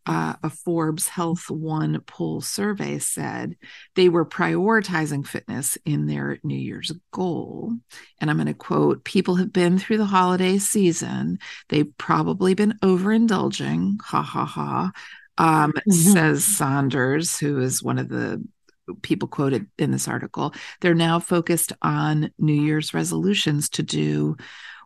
uh, 0.06 0.34
a 0.40 0.48
Forbes 0.48 1.08
Health 1.08 1.46
OnePoll 1.48 2.44
survey 2.44 3.00
said 3.00 3.56
they 3.96 4.08
were 4.08 4.24
prioritizing 4.24 5.26
fitness 5.26 5.76
in 5.84 6.06
their 6.06 6.38
New 6.44 6.54
Year's 6.54 6.92
goal. 7.10 7.72
And 8.20 8.30
I'm 8.30 8.36
going 8.36 8.46
to 8.46 8.54
quote 8.54 9.02
People 9.02 9.34
have 9.34 9.52
been 9.52 9.76
through 9.76 9.98
the 9.98 10.04
holiday 10.04 10.58
season. 10.58 11.40
They've 11.68 11.98
probably 11.98 12.54
been 12.54 12.78
overindulging. 12.80 14.00
Ha 14.02 14.22
ha 14.22 14.44
ha. 14.44 14.92
Um, 15.36 15.72
mm-hmm. 15.72 15.90
says 15.90 16.44
Saunders, 16.44 17.40
who 17.40 17.58
is 17.58 17.82
one 17.82 17.98
of 17.98 18.08
the 18.08 18.40
people 18.96 19.28
quoted 19.28 19.66
in 19.78 19.90
this 19.90 20.08
article, 20.08 20.54
they're 20.80 20.94
now 20.94 21.18
focused 21.18 21.72
on 21.82 22.30
New 22.38 22.52
Year's 22.54 22.94
resolutions 22.94 23.68
to 23.70 23.82
do 23.82 24.36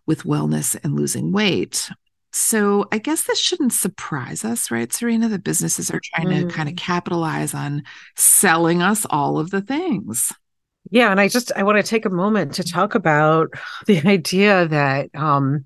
with 0.06 0.24
wellness 0.24 0.76
and 0.82 0.94
losing 0.94 1.32
weight. 1.32 1.90
So 2.32 2.86
I 2.92 2.98
guess 2.98 3.22
this 3.22 3.40
shouldn't 3.40 3.72
surprise 3.72 4.44
us, 4.44 4.70
right, 4.70 4.92
Serena? 4.92 5.28
The 5.28 5.38
businesses 5.38 5.90
are 5.90 6.00
trying 6.04 6.28
mm. 6.28 6.48
to 6.48 6.54
kind 6.54 6.68
of 6.68 6.76
capitalize 6.76 7.54
on 7.54 7.82
selling 8.14 8.82
us 8.82 9.06
all 9.08 9.38
of 9.38 9.50
the 9.50 9.62
things. 9.62 10.32
Yeah, 10.90 11.10
and 11.10 11.20
I 11.20 11.28
just 11.28 11.50
I 11.56 11.62
want 11.62 11.78
to 11.78 11.82
take 11.82 12.04
a 12.04 12.10
moment 12.10 12.54
to 12.54 12.62
talk 12.62 12.94
about 12.94 13.54
the 13.86 14.06
idea 14.06 14.68
that 14.68 15.14
um 15.14 15.64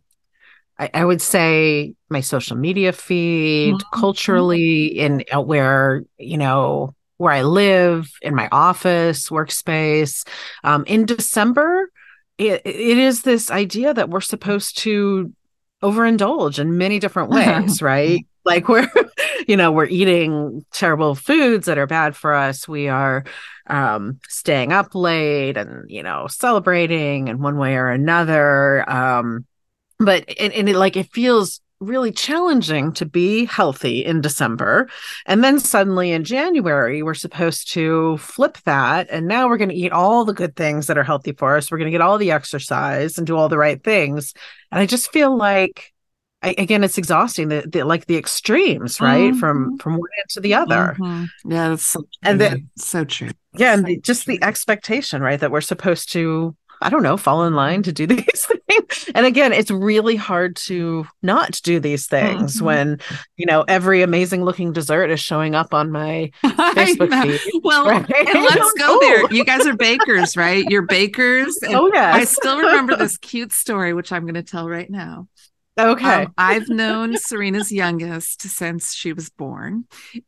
I, 0.79 0.91
I 0.95 1.05
would 1.05 1.21
say 1.21 1.95
my 2.09 2.21
social 2.21 2.57
media 2.57 2.93
feed 2.93 3.75
mm-hmm. 3.75 4.01
culturally 4.01 4.87
in 4.87 5.25
uh, 5.33 5.41
where 5.41 6.05
you 6.19 6.39
know 6.39 6.95
where 7.21 7.35
I 7.35 7.43
live, 7.43 8.11
in 8.23 8.35
my 8.35 8.49
office, 8.51 9.29
workspace. 9.29 10.27
Um, 10.65 10.85
in 10.87 11.05
December, 11.05 11.91
it, 12.39 12.63
it 12.65 12.97
is 12.97 13.21
this 13.21 13.51
idea 13.51 13.93
that 13.93 14.09
we're 14.09 14.23
supposed 14.23 14.79
to 14.79 15.31
overindulge 15.83 16.59
in 16.59 16.79
many 16.79 16.99
different 16.99 17.29
ways, 17.37 17.83
right? 17.83 18.27
Like 18.47 18.71
we're, 18.71 18.91
you 19.47 19.59
know, 19.59 19.71
we're 19.71 19.85
eating 19.85 20.65
terrible 20.73 21.15
foods 21.15 21.67
that 21.67 21.77
are 21.77 21.87
bad 21.87 22.17
for 22.17 22.33
us. 22.33 22.67
We 22.67 22.89
are 22.89 23.25
um, 23.67 24.19
staying 24.27 24.73
up 24.73 24.95
late 24.95 25.59
and, 25.59 25.91
you 25.91 26.03
know, 26.03 26.27
celebrating 26.27 27.29
in 27.29 27.43
one 27.43 27.59
way 27.59 27.75
or 27.75 27.89
another. 27.89 28.91
Um, 28.91 29.45
but 29.99 30.25
and, 30.41 30.55
and 30.55 30.71
it 30.71 30.77
like 30.77 30.97
it 30.97 31.13
feels 31.13 31.61
really 31.81 32.13
challenging 32.13 32.93
to 32.93 33.07
be 33.07 33.47
healthy 33.47 34.05
in 34.05 34.21
December. 34.21 34.89
And 35.25 35.43
then 35.43 35.59
suddenly 35.59 36.13
in 36.13 36.25
January, 36.25 37.03
we're 37.03 37.15
supposed 37.15 37.73
to 37.73 38.19
flip 38.19 38.59
that. 38.65 39.09
And 39.11 39.27
now 39.27 39.49
we're 39.49 39.57
going 39.57 39.71
to 39.71 39.75
eat 39.75 39.91
all 39.91 40.25
the 40.25 40.35
good 40.35 40.57
things 40.57 40.87
that 40.87 40.99
are 40.99 41.05
healthy 41.05 41.33
for 41.33 41.57
us. 41.57 41.71
We're 41.71 41.79
going 41.79 41.87
to 41.87 41.93
get 41.93 42.03
all 42.03 42.19
the 42.19 42.33
exercise 42.33 43.17
and 43.17 43.27
do 43.27 43.37
all 43.37 43.49
the 43.49 43.59
right 43.59 43.83
things. 43.83 44.35
And 44.71 44.81
I 44.81 44.87
just 44.87 45.11
feel 45.11 45.35
like, 45.35 45.93
I, 46.43 46.55
again, 46.57 46.85
it's 46.85 46.99
exhausting. 46.99 47.49
The, 47.49 47.67
the, 47.67 47.85
like 47.85 48.07
the 48.07 48.17
extremes, 48.17 49.01
right, 49.01 49.31
mm-hmm. 49.31 49.39
from 49.39 49.79
from 49.79 49.95
one 49.95 50.09
end 50.19 50.31
to 50.31 50.41
the 50.41 50.55
other. 50.55 50.97
Mm-hmm. 50.99 51.51
Yeah, 51.51 51.69
that's 51.69 51.87
so 51.87 52.07
and 52.23 52.41
then 52.41 52.71
so 52.77 53.05
true. 53.05 53.31
Yeah, 53.55 53.75
and 53.75 53.85
the, 53.85 53.99
just 53.99 54.25
the 54.25 54.43
expectation, 54.43 55.21
right, 55.21 55.39
that 55.39 55.51
we're 55.51 55.61
supposed 55.61 56.13
to 56.13 56.57
I 56.81 56.89
don't 56.91 57.03
know, 57.03 57.17
fall 57.17 57.45
in 57.45 57.55
line 57.55 57.83
to 57.85 57.93
do 57.93 58.07
these 58.09 58.47
things. 58.47 59.11
And 59.15 59.27
again, 59.27 59.53
it's 59.53 59.71
really 59.71 60.17
hard 60.17 60.57
to 60.57 61.07
not 61.23 61.61
do 61.63 61.81
these 61.81 62.07
things 62.07 62.57
mm-hmm. 62.57 62.65
when, 62.65 63.01
you 63.37 63.47
know, 63.47 63.65
every 63.69 64.03
amazing 64.03 64.45
looking 64.45 64.73
dessert 64.73 65.11
is 65.11 65.21
showing 65.21 65.55
up 65.55 65.75
on 65.75 65.91
my 65.93 66.31
Facebook 66.45 67.23
feed. 67.23 67.61
Well, 67.63 67.87
right? 67.87 68.09
let's 68.35 68.73
go 68.73 68.99
there. 69.01 69.33
You 69.33 69.45
guys 69.45 69.67
are 69.67 69.77
bakers, 69.77 70.37
right? 70.37 70.65
You're 70.69 70.83
bakers. 70.83 71.59
oh, 71.69 71.91
yeah. 71.93 72.15
I 72.15 72.25
still 72.25 72.59
remember 72.59 72.97
this 72.97 73.19
cute 73.19 73.53
story, 73.53 73.93
which 73.93 74.13
I'm 74.13 74.23
going 74.23 74.35
to 74.35 74.43
tell 74.43 74.69
right 74.69 74.91
now. 74.91 75.29
Okay. 75.81 76.25
Um, 76.25 76.35
I've 76.39 76.69
known 76.69 77.17
Serena's 77.17 77.73
youngest 77.73 78.43
since 78.43 78.95
she 78.95 79.13
was 79.13 79.31
born. 79.31 79.85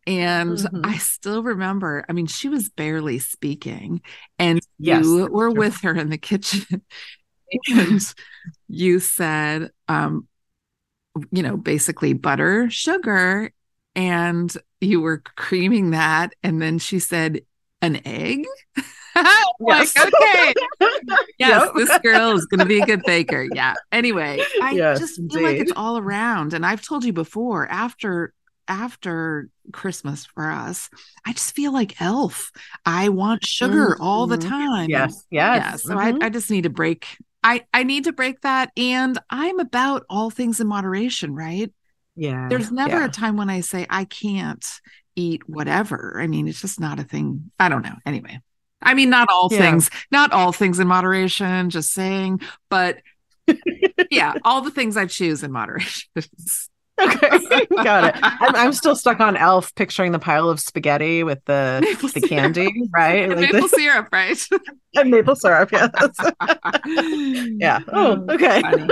And 0.06 0.58
mm-hmm. 0.58 0.80
I 0.84 0.98
still 0.98 1.42
remember, 1.42 2.04
I 2.08 2.12
mean, 2.12 2.26
she 2.26 2.48
was 2.48 2.68
barely 2.68 3.18
speaking, 3.18 4.02
and 4.38 4.60
yes, 4.78 5.04
you 5.04 5.28
were 5.30 5.50
true. 5.50 5.58
with 5.58 5.80
her 5.82 5.94
in 5.94 6.10
the 6.10 6.18
kitchen. 6.18 6.82
and 7.68 8.14
you 8.68 9.00
said, 9.00 9.70
um, 9.88 10.26
you 11.30 11.42
know, 11.42 11.56
basically 11.56 12.14
butter, 12.14 12.70
sugar, 12.70 13.52
and 13.94 14.56
you 14.80 15.00
were 15.00 15.22
creaming 15.36 15.90
that. 15.90 16.34
And 16.42 16.60
then 16.60 16.78
she 16.78 16.98
said, 16.98 17.42
an 17.82 18.00
egg? 18.06 18.46
yes. 19.60 19.96
like, 19.96 20.14
okay. 20.14 20.54
yes, 21.38 21.62
yep. 21.64 21.72
this 21.74 21.98
girl 21.98 22.32
is 22.32 22.46
going 22.46 22.60
to 22.60 22.66
be 22.66 22.80
a 22.80 22.86
good 22.86 23.02
baker. 23.04 23.46
Yeah. 23.54 23.74
Anyway, 23.90 24.42
I 24.62 24.72
yes, 24.72 24.98
just 24.98 25.16
feel 25.16 25.24
indeed. 25.24 25.42
like 25.42 25.58
it's 25.58 25.72
all 25.76 25.98
around. 25.98 26.54
And 26.54 26.64
I've 26.64 26.82
told 26.82 27.04
you 27.04 27.12
before, 27.12 27.68
after 27.68 28.32
after 28.68 29.48
Christmas 29.72 30.24
for 30.24 30.50
us, 30.50 30.88
I 31.26 31.32
just 31.32 31.54
feel 31.54 31.72
like 31.72 32.00
elf. 32.00 32.52
I 32.86 33.08
want 33.08 33.44
sugar 33.44 33.90
mm-hmm. 33.94 34.02
all 34.02 34.26
the 34.26 34.38
time. 34.38 34.88
Yes. 34.88 35.26
Yes. 35.30 35.62
Yeah. 35.62 35.76
So 35.76 35.96
mm-hmm. 35.96 36.22
I, 36.22 36.26
I 36.26 36.28
just 36.30 36.50
need 36.50 36.62
to 36.62 36.70
break. 36.70 37.06
I, 37.42 37.62
I 37.74 37.82
need 37.82 38.04
to 38.04 38.12
break 38.12 38.40
that. 38.42 38.70
And 38.76 39.18
I'm 39.28 39.58
about 39.58 40.04
all 40.08 40.30
things 40.30 40.60
in 40.60 40.68
moderation, 40.68 41.34
right? 41.34 41.72
Yeah. 42.14 42.48
There's 42.48 42.70
never 42.70 43.00
yeah. 43.00 43.06
a 43.06 43.10
time 43.10 43.36
when 43.36 43.50
I 43.50 43.60
say 43.60 43.86
I 43.90 44.04
can't 44.04 44.64
eat 45.16 45.48
whatever. 45.48 46.18
I 46.20 46.26
mean, 46.26 46.48
it's 46.48 46.60
just 46.60 46.80
not 46.80 47.00
a 47.00 47.04
thing. 47.04 47.50
I 47.58 47.68
don't 47.68 47.82
know. 47.82 47.96
Anyway, 48.06 48.40
I 48.82 48.94
mean, 48.94 49.10
not 49.10 49.28
all 49.30 49.48
yeah. 49.50 49.58
things, 49.58 49.90
not 50.10 50.32
all 50.32 50.52
things 50.52 50.78
in 50.78 50.86
moderation, 50.86 51.70
just 51.70 51.92
saying, 51.92 52.40
but 52.68 52.98
yeah, 54.10 54.34
all 54.44 54.62
the 54.62 54.70
things 54.70 54.96
I 54.96 55.06
choose 55.06 55.42
in 55.42 55.52
moderation. 55.52 56.08
okay, 56.16 57.66
got 57.82 58.04
it. 58.04 58.20
I'm, 58.22 58.54
I'm, 58.54 58.72
still 58.72 58.96
stuck 58.96 59.20
on 59.20 59.36
Elf, 59.36 59.74
picturing 59.74 60.12
the 60.12 60.18
pile 60.18 60.48
of 60.48 60.60
spaghetti 60.60 61.22
with 61.22 61.44
the 61.44 61.80
maple 61.82 62.08
the 62.08 62.20
candy, 62.20 62.88
right? 62.94 63.28
Like 63.28 63.52
maple 63.52 63.68
the, 63.68 63.68
syrup, 63.68 64.08
right? 64.12 64.38
and 64.94 65.10
maple 65.10 65.36
syrup, 65.36 65.70
yes. 65.72 65.90
yeah. 67.58 67.80
Oh, 67.88 68.24
okay. 68.30 68.60
Funny. 68.62 68.88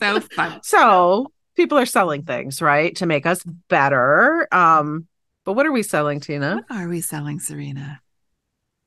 So 0.00 0.20
fun. 0.20 0.60
So 0.62 1.32
people 1.54 1.78
are 1.78 1.86
selling 1.86 2.24
things, 2.24 2.60
right, 2.60 2.94
to 2.96 3.06
make 3.06 3.26
us 3.26 3.42
better. 3.68 4.48
Um, 4.52 5.06
but 5.44 5.54
what 5.54 5.66
are 5.66 5.72
we 5.72 5.82
selling, 5.82 6.20
Tina? 6.20 6.62
What 6.66 6.78
are 6.78 6.88
we 6.88 7.00
selling, 7.00 7.38
Serena? 7.40 8.00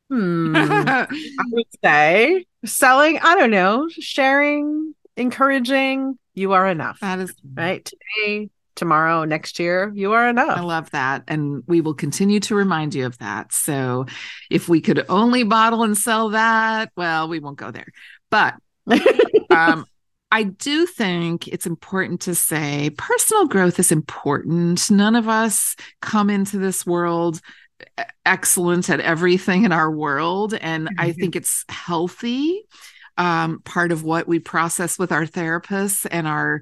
Hmm. 0.09 0.55
I 0.55 1.07
would 1.51 1.65
say 1.83 2.45
selling, 2.65 3.19
I 3.19 3.35
don't 3.35 3.51
know, 3.51 3.87
sharing, 3.89 4.93
encouraging, 5.15 6.17
you 6.33 6.53
are 6.53 6.67
enough. 6.67 6.99
That 7.01 7.19
is 7.19 7.33
right. 7.53 7.83
Today, 7.85 8.49
tomorrow, 8.75 9.25
next 9.25 9.59
year, 9.59 9.91
you 9.93 10.13
are 10.13 10.27
enough. 10.27 10.57
I 10.57 10.61
love 10.61 10.89
that. 10.91 11.23
And 11.27 11.63
we 11.67 11.81
will 11.81 11.93
continue 11.93 12.39
to 12.41 12.55
remind 12.55 12.95
you 12.95 13.05
of 13.05 13.17
that. 13.19 13.53
So 13.53 14.05
if 14.49 14.69
we 14.69 14.81
could 14.81 15.05
only 15.09 15.43
bottle 15.43 15.83
and 15.83 15.97
sell 15.97 16.29
that, 16.29 16.91
well, 16.95 17.27
we 17.27 17.39
won't 17.39 17.57
go 17.57 17.71
there. 17.71 17.87
But 18.29 18.55
um, 19.49 19.85
I 20.31 20.43
do 20.43 20.85
think 20.85 21.47
it's 21.47 21.65
important 21.65 22.21
to 22.21 22.35
say 22.35 22.91
personal 22.97 23.47
growth 23.47 23.79
is 23.79 23.91
important. 23.91 24.89
None 24.89 25.15
of 25.15 25.27
us 25.27 25.75
come 26.01 26.29
into 26.29 26.57
this 26.57 26.85
world 26.85 27.41
excellent 28.25 28.89
at 28.89 28.99
everything 28.99 29.63
in 29.63 29.71
our 29.71 29.91
world. 29.91 30.53
And 30.53 30.87
mm-hmm. 30.87 30.99
I 30.99 31.11
think 31.11 31.35
it's 31.35 31.65
healthy. 31.69 32.63
Um, 33.17 33.61
part 33.63 33.91
of 33.91 34.03
what 34.03 34.29
we 34.29 34.39
process 34.39 34.97
with 34.97 35.11
our 35.11 35.25
therapists 35.25 36.07
and 36.09 36.25
our 36.25 36.61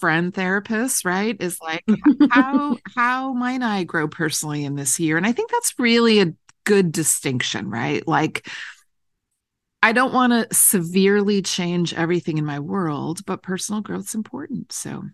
friend 0.00 0.32
therapists, 0.32 1.04
right? 1.04 1.36
Is 1.38 1.58
like, 1.60 1.84
how 2.30 2.78
how 2.96 3.34
might 3.34 3.60
I 3.60 3.84
grow 3.84 4.08
personally 4.08 4.64
in 4.64 4.74
this 4.74 4.98
year? 4.98 5.18
And 5.18 5.26
I 5.26 5.32
think 5.32 5.50
that's 5.50 5.74
really 5.78 6.20
a 6.20 6.32
good 6.64 6.92
distinction, 6.92 7.68
right? 7.68 8.06
Like 8.08 8.48
I 9.82 9.92
don't 9.92 10.14
want 10.14 10.32
to 10.32 10.54
severely 10.54 11.42
change 11.42 11.92
everything 11.92 12.38
in 12.38 12.46
my 12.46 12.58
world, 12.58 13.24
but 13.26 13.42
personal 13.42 13.82
growth's 13.82 14.14
important. 14.14 14.72
So 14.72 15.04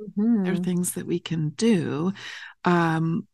Mm-hmm. 0.00 0.44
There 0.44 0.52
are 0.52 0.56
things 0.56 0.92
that 0.92 1.06
we 1.06 1.18
can 1.18 1.50
do. 1.50 2.12
Um, 2.64 3.26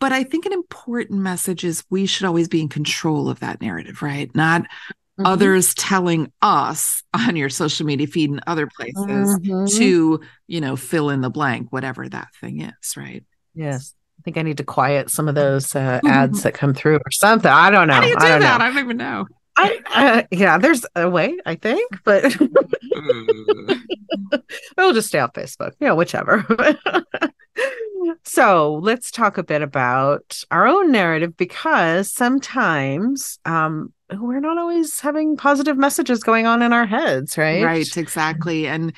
but 0.00 0.12
I 0.12 0.24
think 0.24 0.46
an 0.46 0.52
important 0.52 1.20
message 1.20 1.64
is 1.64 1.84
we 1.90 2.06
should 2.06 2.26
always 2.26 2.48
be 2.48 2.60
in 2.60 2.68
control 2.68 3.28
of 3.28 3.40
that 3.40 3.60
narrative, 3.60 4.02
right? 4.02 4.34
Not 4.34 4.62
mm-hmm. 4.62 5.26
others 5.26 5.74
telling 5.74 6.32
us 6.40 7.02
on 7.14 7.36
your 7.36 7.48
social 7.48 7.86
media 7.86 8.06
feed 8.06 8.30
and 8.30 8.40
other 8.46 8.66
places 8.66 9.06
mm-hmm. 9.06 9.66
to, 9.78 10.20
you 10.46 10.60
know, 10.60 10.76
fill 10.76 11.10
in 11.10 11.20
the 11.20 11.30
blank, 11.30 11.72
whatever 11.72 12.08
that 12.08 12.28
thing 12.40 12.62
is, 12.62 12.96
right? 12.96 13.24
Yes. 13.54 13.94
I 14.18 14.22
think 14.22 14.36
I 14.36 14.42
need 14.42 14.58
to 14.58 14.64
quiet 14.64 15.10
some 15.10 15.28
of 15.28 15.34
those 15.34 15.74
uh, 15.74 16.00
ads 16.06 16.42
that 16.44 16.54
come 16.54 16.74
through 16.74 16.96
or 16.96 17.10
something. 17.10 17.50
I 17.50 17.70
don't 17.70 17.88
know. 17.88 17.94
How 17.94 18.00
do 18.00 18.08
you 18.08 18.16
do 18.16 18.24
I 18.24 18.38
that? 18.38 18.58
Know. 18.58 18.64
I 18.64 18.68
don't 18.68 18.78
even 18.78 18.96
know. 18.96 19.26
I 19.56 19.80
uh, 19.92 20.22
yeah, 20.30 20.58
there's 20.58 20.86
a 20.94 21.10
way 21.10 21.36
I 21.44 21.56
think, 21.56 21.90
but 22.04 22.24
we'll 24.76 24.92
just 24.92 25.08
stay 25.08 25.18
off 25.18 25.32
Facebook. 25.32 25.72
Yeah, 25.80 25.92
whichever. 25.92 26.46
So 28.24 28.80
let's 28.82 29.10
talk 29.10 29.38
a 29.38 29.42
bit 29.42 29.62
about 29.62 30.42
our 30.50 30.66
own 30.66 30.90
narrative 30.90 31.36
because 31.36 32.12
sometimes 32.12 33.38
um, 33.44 33.92
we're 34.12 34.40
not 34.40 34.58
always 34.58 35.00
having 35.00 35.36
positive 35.36 35.76
messages 35.76 36.22
going 36.22 36.46
on 36.46 36.62
in 36.62 36.72
our 36.72 36.86
heads, 36.86 37.36
right? 37.36 37.64
Right, 37.64 37.96
exactly. 37.96 38.66
And 38.66 38.92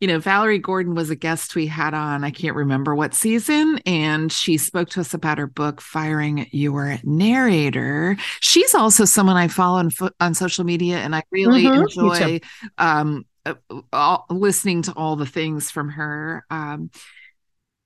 you 0.00 0.08
know, 0.08 0.18
Valerie 0.18 0.58
Gordon 0.58 0.94
was 0.94 1.08
a 1.08 1.16
guest 1.16 1.54
we 1.54 1.66
had 1.66 1.94
on, 1.94 2.22
I 2.22 2.30
can't 2.30 2.54
remember 2.54 2.94
what 2.94 3.14
season, 3.14 3.80
and 3.86 4.30
she 4.30 4.58
spoke 4.58 4.90
to 4.90 5.00
us 5.00 5.14
about 5.14 5.38
her 5.38 5.46
book, 5.46 5.80
Firing 5.80 6.46
Your 6.52 6.98
Narrator. 7.02 8.16
She's 8.40 8.74
also 8.74 9.06
someone 9.06 9.36
I 9.36 9.48
follow 9.48 9.78
on, 9.78 9.90
on 10.20 10.34
social 10.34 10.64
media, 10.64 10.98
and 10.98 11.16
I 11.16 11.22
really 11.30 11.64
mm-hmm, 11.64 11.80
enjoy 11.80 12.40
um, 12.76 13.24
uh, 13.46 13.54
all, 13.90 14.26
listening 14.28 14.82
to 14.82 14.92
all 14.92 15.16
the 15.16 15.24
things 15.24 15.70
from 15.70 15.88
her. 15.88 16.44
Um, 16.50 16.90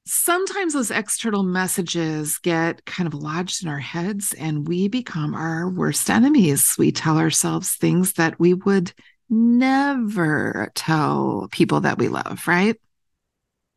sometimes 0.07 0.73
those 0.73 0.91
external 0.91 1.43
messages 1.43 2.39
get 2.39 2.85
kind 2.85 3.07
of 3.07 3.15
lodged 3.15 3.63
in 3.63 3.69
our 3.69 3.79
heads, 3.79 4.35
and 4.35 4.67
we 4.67 4.89
become 4.89 5.35
our 5.35 5.69
worst 5.69 6.11
enemies. 6.11 6.75
We 6.79 6.93
tell 6.93 7.19
ourselves 7.19 7.77
things 7.77 8.15
that 8.15 8.39
we 8.41 8.55
would 8.55 8.93
never 9.29 10.73
tell 10.75 11.49
people 11.53 11.81
that 11.81 11.99
we 11.99 12.09
love, 12.09 12.47
right? 12.47 12.77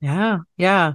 Yeah, 0.01 0.39
yeah. 0.57 0.93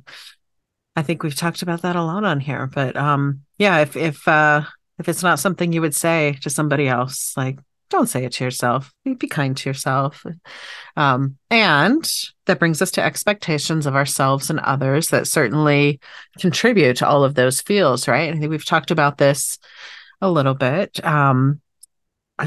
I 0.96 1.02
think 1.02 1.22
we've 1.22 1.34
talked 1.34 1.62
about 1.62 1.82
that 1.82 1.96
a 1.96 2.02
lot 2.02 2.24
on 2.24 2.40
here, 2.40 2.66
but 2.66 2.96
um 2.96 3.42
yeah, 3.56 3.78
if 3.78 3.96
if 3.96 4.26
uh 4.26 4.62
if 4.98 5.08
it's 5.08 5.22
not 5.22 5.38
something 5.38 5.72
you 5.72 5.80
would 5.80 5.94
say 5.94 6.36
to 6.42 6.50
somebody 6.50 6.88
else, 6.88 7.34
like 7.36 7.60
don't 7.90 8.08
say 8.08 8.24
it 8.24 8.32
to 8.32 8.44
yourself. 8.44 8.92
Be 9.04 9.28
kind 9.28 9.56
to 9.56 9.68
yourself. 9.68 10.24
Um, 10.96 11.36
and 11.50 12.08
that 12.46 12.58
brings 12.58 12.82
us 12.82 12.90
to 12.92 13.02
expectations 13.02 13.86
of 13.86 13.94
ourselves 13.94 14.50
and 14.50 14.60
others 14.60 15.08
that 15.08 15.26
certainly 15.26 16.00
contribute 16.38 16.96
to 16.98 17.08
all 17.08 17.24
of 17.24 17.34
those 17.34 17.60
feels, 17.60 18.08
right? 18.08 18.32
I 18.32 18.38
think 18.38 18.50
we've 18.50 18.64
talked 18.64 18.90
about 18.90 19.18
this 19.18 19.58
a 20.20 20.30
little 20.30 20.54
bit. 20.54 21.04
Um, 21.04 21.60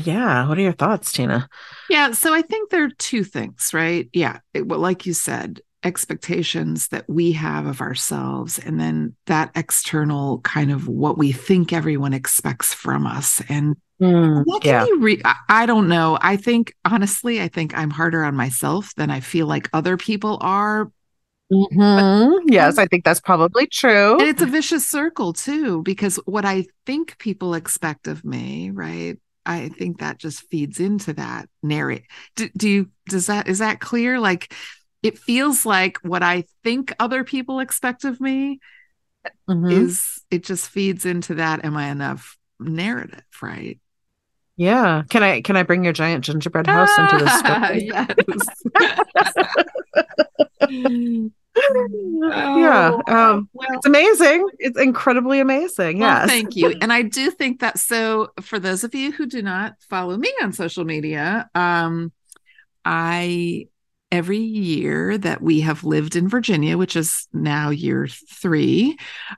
yeah. 0.04 0.48
What 0.48 0.58
are 0.58 0.62
your 0.62 0.72
thoughts, 0.72 1.12
Tina? 1.12 1.50
Yeah. 1.90 2.12
So 2.12 2.34
I 2.34 2.42
think 2.42 2.70
there 2.70 2.86
are 2.86 2.92
two 2.98 3.24
things, 3.24 3.72
right? 3.74 4.10
Yeah. 4.14 4.40
It, 4.54 4.66
well, 4.66 4.80
like 4.80 5.06
you 5.06 5.14
said, 5.14 5.62
expectations 5.84 6.90
that 6.90 7.10
we 7.10 7.32
have 7.32 7.66
of 7.66 7.82
ourselves, 7.82 8.60
and 8.60 8.80
then 8.80 9.16
that 9.26 9.52
external 9.56 10.40
kind 10.42 10.72
of 10.72 10.88
what 10.88 11.18
we 11.18 11.32
think 11.32 11.74
everyone 11.74 12.14
expects 12.14 12.74
from 12.74 13.06
us. 13.06 13.42
And 13.50 13.76
mm, 14.02 14.44
what 14.46 14.64
can 14.64 14.72
yeah. 14.72 14.86
you 14.86 15.00
re- 15.00 15.22
I, 15.24 15.36
I 15.50 15.66
don't 15.66 15.88
know. 15.88 16.18
I 16.22 16.36
think, 16.36 16.74
honestly, 16.86 17.42
I 17.42 17.48
think 17.48 17.78
I'm 17.78 17.92
harder 17.92 18.24
on 18.24 18.36
myself 18.36 18.94
than 18.96 19.10
I 19.10 19.20
feel 19.20 19.48
like 19.48 19.70
other 19.74 19.98
people 19.98 20.38
are. 20.42 20.92
Mm-hmm. 21.52 22.48
Yes, 22.50 22.78
I 22.78 22.86
think 22.86 23.04
that's 23.04 23.20
probably 23.20 23.68
true. 23.68 24.20
And 24.20 24.30
it's 24.30 24.42
a 24.42 24.46
vicious 24.46 24.88
circle 24.88 25.34
too, 25.34 25.84
because 25.84 26.16
what 26.26 26.46
I 26.46 26.66
think 26.86 27.18
people 27.18 27.54
expect 27.54 28.08
of 28.08 28.24
me, 28.24 28.70
right, 28.72 29.18
I 29.46 29.70
think 29.70 30.00
that 30.00 30.18
just 30.18 30.44
feeds 30.44 30.80
into 30.80 31.14
that 31.14 31.50
narrative. 31.62 32.06
Do, 32.36 32.50
do 32.56 32.70
you 32.70 32.90
does 33.10 33.28
that 33.28 33.48
is 33.48 33.60
that 33.60 33.80
clear? 33.80 34.20
Like 34.20 34.54
it 35.04 35.18
feels 35.18 35.66
like 35.66 35.98
what 36.04 36.24
I 36.24 36.46
think 36.64 36.94
other 37.00 37.24
people 37.24 37.60
expect 37.60 38.06
of 38.06 38.22
me 38.22 38.60
mm-hmm. 39.50 39.70
is 39.70 40.22
it 40.30 40.44
just 40.44 40.70
feeds 40.70 41.06
into 41.06 41.36
that 41.36 41.66
am 41.66 41.76
I 41.76 41.90
enough 41.90 42.38
narrative, 42.60 43.24
right? 43.42 43.80
Yeah. 44.62 45.04
Can 45.10 45.24
I 45.24 45.42
can 45.42 45.58
I 45.58 45.64
bring 45.64 45.84
your 45.84 45.92
giant 45.92 46.24
gingerbread 46.24 46.68
house 46.68 46.96
into 46.96 47.18
the 47.18 47.30
story? 47.40 47.86
yes. 50.70 51.32
yeah 51.84 52.92
oh, 52.96 53.02
um 53.08 53.50
well, 53.52 53.68
it's 53.74 53.86
amazing 53.86 54.48
it's 54.60 54.80
incredibly 54.80 55.42
amazing 55.42 55.98
yeah 55.98 56.20
well, 56.20 56.28
thank 56.28 56.56
you 56.56 56.74
and 56.82 56.94
i 56.94 57.02
do 57.02 57.30
think 57.30 57.60
that 57.60 57.78
so 57.78 58.30
for 58.40 58.58
those 58.58 58.86
of 58.86 58.96
you 58.96 59.12
who 59.12 59.26
do 59.26 59.42
not 59.42 59.74
follow 59.90 60.16
me 60.16 60.34
on 60.42 60.54
social 60.54 60.86
media 60.86 61.50
um 61.54 62.10
i 62.86 63.68
every 64.12 64.38
year 64.38 65.18
that 65.18 65.42
we 65.42 65.62
have 65.62 65.84
lived 65.84 66.16
in 66.16 66.28
virginia 66.28 66.78
which 66.78 66.96
is 66.96 67.28
now 67.34 67.70
year 67.70 68.08
three 68.08 68.98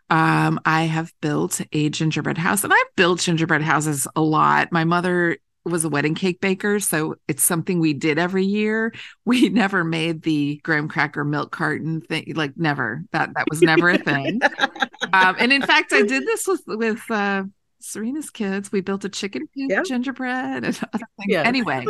um 0.09 0.59
i 0.65 0.83
have 0.83 1.11
built 1.21 1.61
a 1.71 1.89
gingerbread 1.89 2.37
house 2.37 2.63
and 2.63 2.73
i've 2.73 2.95
built 2.95 3.19
gingerbread 3.19 3.61
houses 3.61 4.07
a 4.15 4.21
lot 4.21 4.71
my 4.71 4.83
mother 4.83 5.37
was 5.65 5.85
a 5.85 5.89
wedding 5.89 6.15
cake 6.15 6.41
baker, 6.41 6.79
so 6.79 7.15
it's 7.27 7.43
something 7.43 7.79
we 7.79 7.93
did 7.93 8.17
every 8.19 8.45
year. 8.45 8.93
We 9.25 9.47
never 9.47 9.85
made 9.85 10.23
the 10.23 10.59
graham 10.63 10.89
cracker 10.89 11.23
milk 11.23 11.51
carton 11.51 12.01
thing, 12.01 12.33
like 12.35 12.57
never. 12.57 13.05
That 13.11 13.33
that 13.35 13.45
was 13.49 13.61
never 13.61 13.89
a 13.89 13.97
thing. 13.97 14.41
um, 15.13 15.37
and 15.39 15.53
in 15.53 15.61
fact, 15.61 15.93
I 15.93 16.01
did 16.01 16.27
this 16.27 16.45
with 16.45 16.61
with 16.67 17.09
uh, 17.09 17.43
Serena's 17.83 18.29
kids. 18.29 18.71
We 18.71 18.81
built 18.81 19.05
a 19.05 19.09
chicken 19.09 19.47
yeah. 19.55 19.83
gingerbread 19.83 20.63
and 20.63 20.79
other 20.93 21.05
things. 21.17 21.27
Yeah. 21.27 21.43
Anyway, 21.43 21.85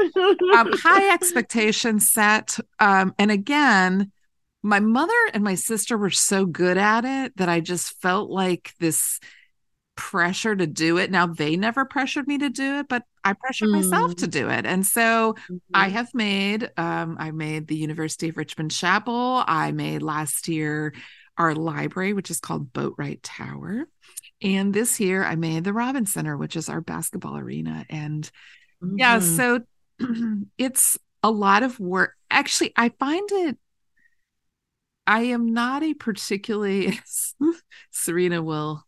um, 0.56 0.72
high 0.74 1.14
expectations 1.14 2.12
set, 2.12 2.60
um, 2.80 3.14
and 3.18 3.32
again. 3.32 4.12
My 4.66 4.80
mother 4.80 5.12
and 5.34 5.44
my 5.44 5.56
sister 5.56 5.98
were 5.98 6.10
so 6.10 6.46
good 6.46 6.78
at 6.78 7.04
it 7.04 7.36
that 7.36 7.50
I 7.50 7.60
just 7.60 8.02
felt 8.02 8.30
like 8.30 8.72
this 8.80 9.20
pressure 9.96 10.56
to 10.56 10.68
do 10.68 10.98
it. 10.98 11.12
Now 11.12 11.28
they 11.28 11.56
never 11.56 11.86
pressured 11.86 12.28
me 12.28 12.38
to 12.40 12.50
do 12.50 12.80
it, 12.80 12.88
but 12.88 13.04
I 13.24 13.34
pressured 13.34 13.70
mm. 13.70 13.84
myself 13.84 14.16
to 14.18 14.28
mm. 14.28 14.32
do 14.32 14.50
it. 14.50 14.66
And 14.66 14.86
so 14.86 15.34
mm-hmm. 15.34 15.58
I 15.74 15.90
have 15.90 16.14
made 16.14 16.72
um 16.78 17.18
I 17.20 17.32
made 17.32 17.68
the 17.68 17.76
University 17.76 18.30
of 18.30 18.38
Richmond 18.38 18.72
Chapel. 18.72 19.44
I 19.46 19.72
made 19.72 20.02
last 20.02 20.48
year 20.48 20.94
our 21.38 21.56
library, 21.56 22.14
which 22.14 22.30
is 22.30 22.40
called 22.40 22.74
Boatwright 22.74 23.20
Tower. 23.24 23.88
And 24.44 24.74
this 24.74 25.00
year 25.00 25.24
I 25.24 25.36
made 25.36 25.64
the 25.64 25.74
Robins 25.74 26.14
Center, 26.14 26.38
which 26.38 26.56
is 26.56 26.70
our 26.70 26.82
basketball 26.82 27.38
arena. 27.38 27.86
And 27.90 28.30
mm-hmm. 28.84 28.98
yeah, 28.98 29.20
so 29.20 29.62
it's 30.58 30.98
a 31.24 31.32
lot 31.32 31.64
of 31.64 31.80
work. 31.80 32.14
Actually, 32.30 32.74
I 32.76 32.90
find 32.90 33.30
it 33.32 33.58
I 35.06 35.24
am 35.24 35.54
not 35.54 35.84
a 35.84 35.94
particularly 35.94 37.00
Serena 37.92 38.42
will 38.42 38.84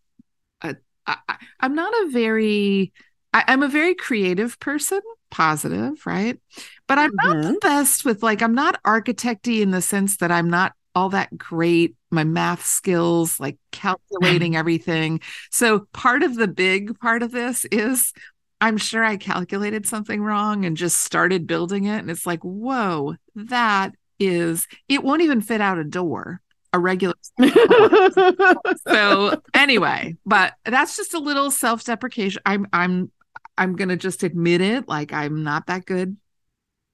I, 1.08 1.38
I'm 1.60 1.76
not 1.76 1.94
a 1.94 2.10
very 2.10 2.92
I, 3.34 3.54
am 3.54 3.64
a 3.64 3.68
very 3.68 3.96
creative 3.96 4.60
person, 4.60 5.02
positive, 5.30 6.06
right? 6.06 6.40
But 6.88 7.00
I'm 7.00 7.12
mm-hmm. 7.12 7.28
not 7.28 7.42
the 7.44 7.50
mm-hmm. 7.50 7.58
best 7.62 8.06
with 8.06 8.24
like 8.24 8.42
I'm 8.42 8.56
not 8.56 8.82
architecty 8.84 9.62
in 9.62 9.72
the 9.72 9.82
sense 9.82 10.18
that 10.18 10.32
I'm 10.32 10.50
not 10.50 10.74
all 10.94 11.10
that 11.10 11.38
great. 11.38 11.96
My 12.16 12.24
math 12.24 12.66
skills, 12.66 13.40
like 13.40 13.58
calculating 13.72 14.56
everything. 14.58 15.22
So 15.52 15.88
part 15.94 16.24
of 16.24 16.36
the 16.36 16.48
big 16.48 17.00
part 17.00 17.22
of 17.24 17.32
this 17.32 17.66
is 17.66 18.14
I'm 18.62 18.78
sure 18.78 19.04
I 19.04 19.18
calculated 19.18 19.86
something 19.86 20.22
wrong 20.22 20.66
and 20.66 20.78
just 20.78 21.02
started 21.02 21.46
building 21.46 21.86
it. 21.86 22.00
And 22.00 22.10
it's 22.10 22.26
like, 22.26 22.42
whoa, 22.42 23.16
that 23.36 23.94
is, 24.20 24.68
it 24.88 25.04
won't 25.04 25.22
even 25.22 25.42
fit 25.42 25.62
out 25.62 25.78
a 25.78 25.84
door 25.84 26.42
a 26.76 26.80
regular 26.80 27.16
so 28.88 29.42
anyway 29.54 30.14
but 30.26 30.54
that's 30.66 30.98
just 30.98 31.14
a 31.14 31.20
little 31.20 31.50
self-deprecation 31.50 32.42
i'm 32.46 32.68
i'm 32.74 33.10
i'm 33.58 33.78
gonna 33.78 33.96
just 33.96 34.24
admit 34.24 34.60
it 34.60 34.86
like 34.86 35.14
i'm 35.14 35.44
not 35.44 35.68
that 35.68 35.86
good 35.86 36.18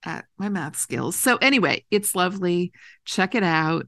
at 0.03 0.25
my 0.38 0.49
math 0.49 0.75
skills 0.75 1.15
so 1.15 1.38
anyway 1.38 1.84
it's 1.89 2.15
lovely 2.15 2.71
check 3.05 3.34
it 3.34 3.43
out 3.43 3.88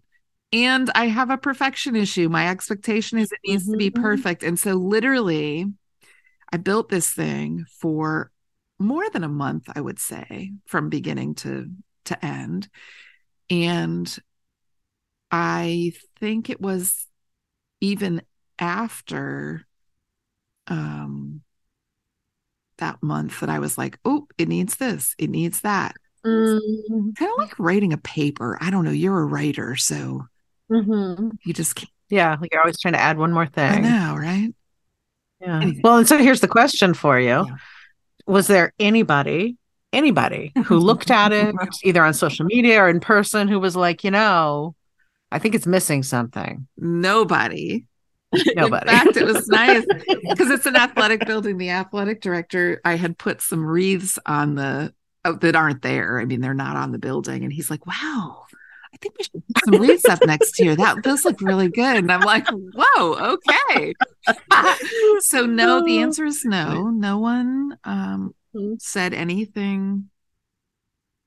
and 0.54 0.90
i 0.96 1.08
have 1.08 1.30
a 1.30 1.38
perfection 1.38 1.96
issue 1.96 2.30
my 2.30 2.48
expectation 2.48 3.18
is 3.18 3.32
it 3.32 3.40
needs 3.46 3.64
mm-hmm. 3.64 3.74
to 3.74 3.78
be 3.78 3.90
mm-hmm. 3.90 4.02
perfect 4.02 4.44
and 4.44 4.58
so 4.58 4.74
literally 4.76 5.66
i 6.54 6.58
built 6.58 6.90
this 6.90 7.10
thing 7.10 7.66
for 7.80 8.32
more 8.80 9.10
than 9.10 9.24
a 9.24 9.30
month 9.30 9.68
i 9.76 9.82
would 9.82 10.00
say 10.00 10.54
from 10.66 10.90
beginning 10.90 11.36
to 11.36 11.70
to 12.06 12.24
end 12.26 12.70
and 13.50 14.18
I 15.32 15.94
think 16.20 16.50
it 16.50 16.62
was 16.62 17.08
even 17.82 18.22
after 18.60 19.66
um 20.68 21.42
that 22.78 23.02
month 23.04 23.40
that 23.42 23.50
I 23.50 23.60
was 23.60 23.78
like, 23.78 24.00
oh, 24.06 24.28
it 24.38 24.48
needs 24.48 24.78
this, 24.78 25.16
it 25.18 25.30
needs 25.30 25.62
that. 25.62 25.96
Mm. 26.26 27.16
Kind 27.16 27.32
of 27.32 27.38
like 27.38 27.58
writing 27.60 27.94
a 27.94 27.98
paper. 27.98 28.58
I 28.62 28.70
don't 28.70 28.86
know. 28.86 28.92
You're 28.92 29.20
a 29.20 29.26
writer, 29.26 29.76
so 29.76 30.26
mm-hmm. 30.74 31.30
you 31.46 31.54
just 31.54 31.76
can't. 31.76 31.90
Yeah, 32.10 32.38
like 32.40 32.52
you're 32.52 32.62
always 32.62 32.80
trying 32.80 32.94
to 32.94 33.00
add 33.00 33.18
one 33.18 33.32
more 33.32 33.48
thing. 33.48 33.72
I 33.72 33.80
know, 33.80 34.16
right? 34.16 34.54
Yeah. 35.42 35.62
Anyway. 35.62 35.82
Well, 35.84 35.98
and 35.98 36.08
so 36.08 36.18
here's 36.18 36.42
the 36.42 36.48
question 36.48 36.94
for 36.94 37.20
you: 37.20 37.28
yeah. 37.28 37.56
Was 38.28 38.48
there 38.48 38.74
anybody, 38.80 39.58
anybody 39.92 40.54
who 40.66 40.78
looked 40.78 41.12
at 41.12 41.32
it 41.32 41.56
either 41.84 42.04
on 42.04 42.14
social 42.14 42.46
media 42.46 42.82
or 42.82 42.90
in 42.90 43.00
person 43.00 43.48
who 43.48 43.60
was 43.60 43.76
like, 43.76 44.04
you 44.04 44.12
know, 44.12 44.76
I 45.32 45.40
think 45.40 45.56
it's 45.56 45.68
missing 45.68 46.04
something? 46.04 46.68
Nobody. 46.78 47.86
Nobody. 48.56 48.90
In 48.90 48.98
fact, 48.98 49.18
it 49.18 49.26
was 49.26 49.48
nice 49.50 49.86
because 50.30 50.50
it's 50.50 50.66
an 50.66 50.76
athletic 50.76 51.26
building. 51.26 51.58
The 51.58 51.70
athletic 51.72 52.22
director, 52.22 52.82
I 52.86 52.96
had 52.96 53.18
put 53.18 53.42
some 53.42 53.66
wreaths 53.66 54.18
on 54.26 54.56
the 54.56 54.94
oh, 55.26 55.34
that 55.34 55.56
aren't 55.56 55.82
there. 55.82 56.20
I 56.20 56.26
mean, 56.26 56.42
they're 56.42 56.54
not 56.54 56.76
on 56.76 56.92
the 56.92 57.00
building, 57.00 57.44
and 57.44 57.54
he's 57.54 57.70
like, 57.70 57.86
"Wow, 57.86 58.43
I 58.94 58.98
think 58.98 59.18
we 59.18 59.24
should 59.24 59.44
put 59.54 59.66
some 59.66 59.82
wreaths 59.82 60.06
up 60.06 60.20
next 60.26 60.60
year. 60.60 60.76
That 60.76 61.04
those 61.04 61.26
look 61.26 61.42
really 61.42 61.70
good." 61.70 61.98
And 61.98 62.12
I'm 62.12 62.22
like, 62.22 62.48
"Whoa, 62.50 63.38
okay." 63.38 63.94
so 65.20 65.46
no, 65.46 65.84
the 65.84 66.00
answer 66.00 66.26
is 66.26 66.46
no. 66.46 66.90
No 66.90 67.18
one 67.18 67.78
um, 67.84 68.36
said 68.80 69.14
anything 69.14 70.10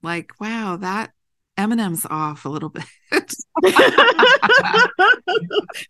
like, 0.03 0.41
"Wow, 0.41 0.77
that 0.77 1.13
M&M's 1.59 2.07
off 2.09 2.45
a 2.45 2.49
little 2.51 2.69
bit. 2.69 2.85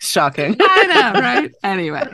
Shocking. 0.01 0.57
I 0.61 0.87
know, 0.87 1.21
right? 1.21 1.53
Anyway. 1.65 2.09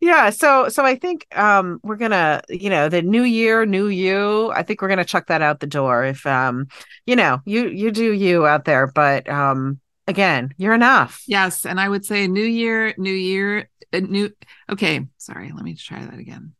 Yeah, 0.00 0.30
so 0.30 0.68
so 0.68 0.84
I 0.84 0.96
think 0.96 1.26
um 1.36 1.80
we're 1.82 1.96
gonna, 1.96 2.42
you 2.48 2.70
know, 2.70 2.88
the 2.88 3.02
new 3.02 3.22
year, 3.22 3.66
new 3.66 3.86
you. 3.88 4.50
I 4.52 4.62
think 4.62 4.82
we're 4.82 4.88
gonna 4.88 5.04
chuck 5.04 5.26
that 5.28 5.42
out 5.42 5.60
the 5.60 5.66
door. 5.66 6.04
If 6.04 6.26
um, 6.26 6.68
you 7.06 7.16
know, 7.16 7.40
you 7.44 7.68
you 7.68 7.90
do 7.90 8.12
you 8.12 8.46
out 8.46 8.64
there, 8.64 8.86
but 8.86 9.28
um 9.28 9.80
again, 10.06 10.54
you're 10.56 10.74
enough. 10.74 11.22
Yes. 11.26 11.66
And 11.66 11.80
I 11.80 11.88
would 11.88 12.04
say 12.04 12.26
new 12.26 12.44
year, 12.44 12.94
new 12.98 13.12
year, 13.12 13.70
uh, 13.92 14.00
new 14.00 14.30
okay, 14.70 15.06
sorry, 15.18 15.52
let 15.52 15.64
me 15.64 15.74
try 15.74 16.04
that 16.04 16.18
again. 16.18 16.54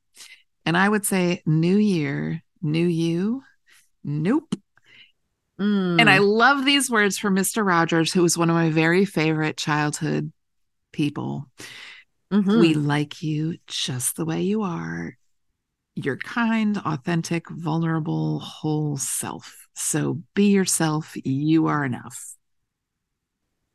And 0.66 0.76
I 0.76 0.88
would 0.88 1.04
say 1.04 1.42
new 1.46 1.76
year, 1.76 2.42
new 2.62 2.86
you. 2.86 3.42
Nope. 4.02 4.54
Mm. 5.60 6.00
And 6.00 6.10
I 6.10 6.18
mm. 6.18 6.26
love 6.26 6.64
these 6.64 6.90
words 6.90 7.18
from 7.18 7.36
Mr. 7.36 7.64
Rogers, 7.64 8.12
who 8.12 8.22
was 8.22 8.36
one 8.36 8.50
of 8.50 8.56
my 8.56 8.70
very 8.70 9.04
favorite 9.04 9.56
childhood 9.56 10.32
people. 10.92 11.46
Mm-hmm. 12.34 12.60
We 12.60 12.74
like 12.74 13.22
you 13.22 13.58
just 13.66 14.16
the 14.16 14.24
way 14.24 14.42
you 14.42 14.62
are. 14.62 15.16
You're 15.94 16.16
kind, 16.16 16.78
authentic, 16.78 17.48
vulnerable, 17.48 18.40
whole 18.40 18.96
self. 18.96 19.68
So 19.74 20.20
be 20.34 20.50
yourself. 20.50 21.14
You 21.24 21.68
are 21.68 21.84
enough. 21.84 22.34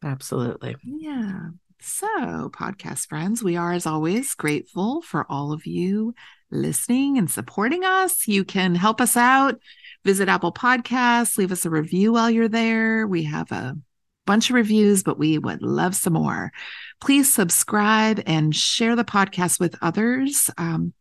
Absolutely. 0.03 0.75
Yeah. 0.83 1.49
So, 1.81 2.49
podcast 2.49 3.07
friends, 3.07 3.41
we 3.41 3.55
are 3.55 3.71
as 3.71 3.85
always 3.85 4.33
grateful 4.33 5.01
for 5.01 5.25
all 5.29 5.53
of 5.53 5.65
you 5.65 6.13
listening 6.51 7.17
and 7.17 7.31
supporting 7.31 7.85
us. 7.85 8.27
You 8.27 8.43
can 8.43 8.75
help 8.75 8.99
us 8.99 9.15
out 9.15 9.59
visit 10.03 10.29
Apple 10.29 10.53
Podcasts, 10.53 11.37
leave 11.37 11.51
us 11.51 11.65
a 11.65 11.69
review 11.69 12.13
while 12.13 12.29
you're 12.29 12.47
there. 12.47 13.07
We 13.07 13.23
have 13.23 13.51
a 13.51 13.77
bunch 14.29 14.51
of 14.51 14.55
reviews, 14.55 15.01
but 15.01 15.17
we 15.17 15.39
would 15.39 15.63
love 15.63 15.95
some 15.95 16.13
more. 16.13 16.51
Please 17.01 17.33
subscribe 17.33 18.21
and 18.27 18.55
share 18.55 18.95
the 18.95 19.03
podcast 19.03 19.59
with 19.59 19.75
others. 19.81 20.51
Um, 20.55 20.93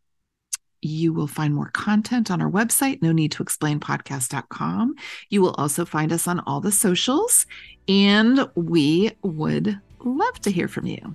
you 0.81 1.13
will 1.13 1.27
find 1.27 1.55
more 1.55 1.71
content 1.75 2.31
on 2.31 2.41
our 2.41 2.51
website, 2.51 3.03
no 3.03 3.13
need 3.13 3.33
to 3.33 3.43
explain 3.43 3.81
podcast.com. 3.81 4.95
You 5.29 5.43
will 5.43 5.55
also 5.59 5.85
find 5.85 6.11
us 6.11 6.27
on 6.27 6.41
all 6.41 6.63
the 6.63 6.73
socials, 6.73 7.45
and 7.87 8.49
we 8.55 9.13
would 9.23 9.79
love 10.03 10.41
to 10.41 10.51
hear 10.51 10.67
from 10.67 10.87
you. 10.87 11.15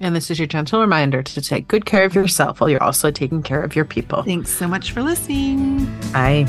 And 0.00 0.14
this 0.14 0.30
is 0.30 0.38
your 0.38 0.48
gentle 0.48 0.82
reminder 0.82 1.22
to 1.22 1.40
take 1.40 1.66
good 1.66 1.86
care 1.86 2.04
of 2.04 2.14
yourself 2.14 2.60
while 2.60 2.68
you're 2.68 2.82
also 2.82 3.10
taking 3.10 3.42
care 3.42 3.62
of 3.62 3.74
your 3.74 3.86
people. 3.86 4.22
Thanks 4.22 4.50
so 4.50 4.68
much 4.68 4.92
for 4.92 5.02
listening. 5.02 5.86
Bye. 6.12 6.44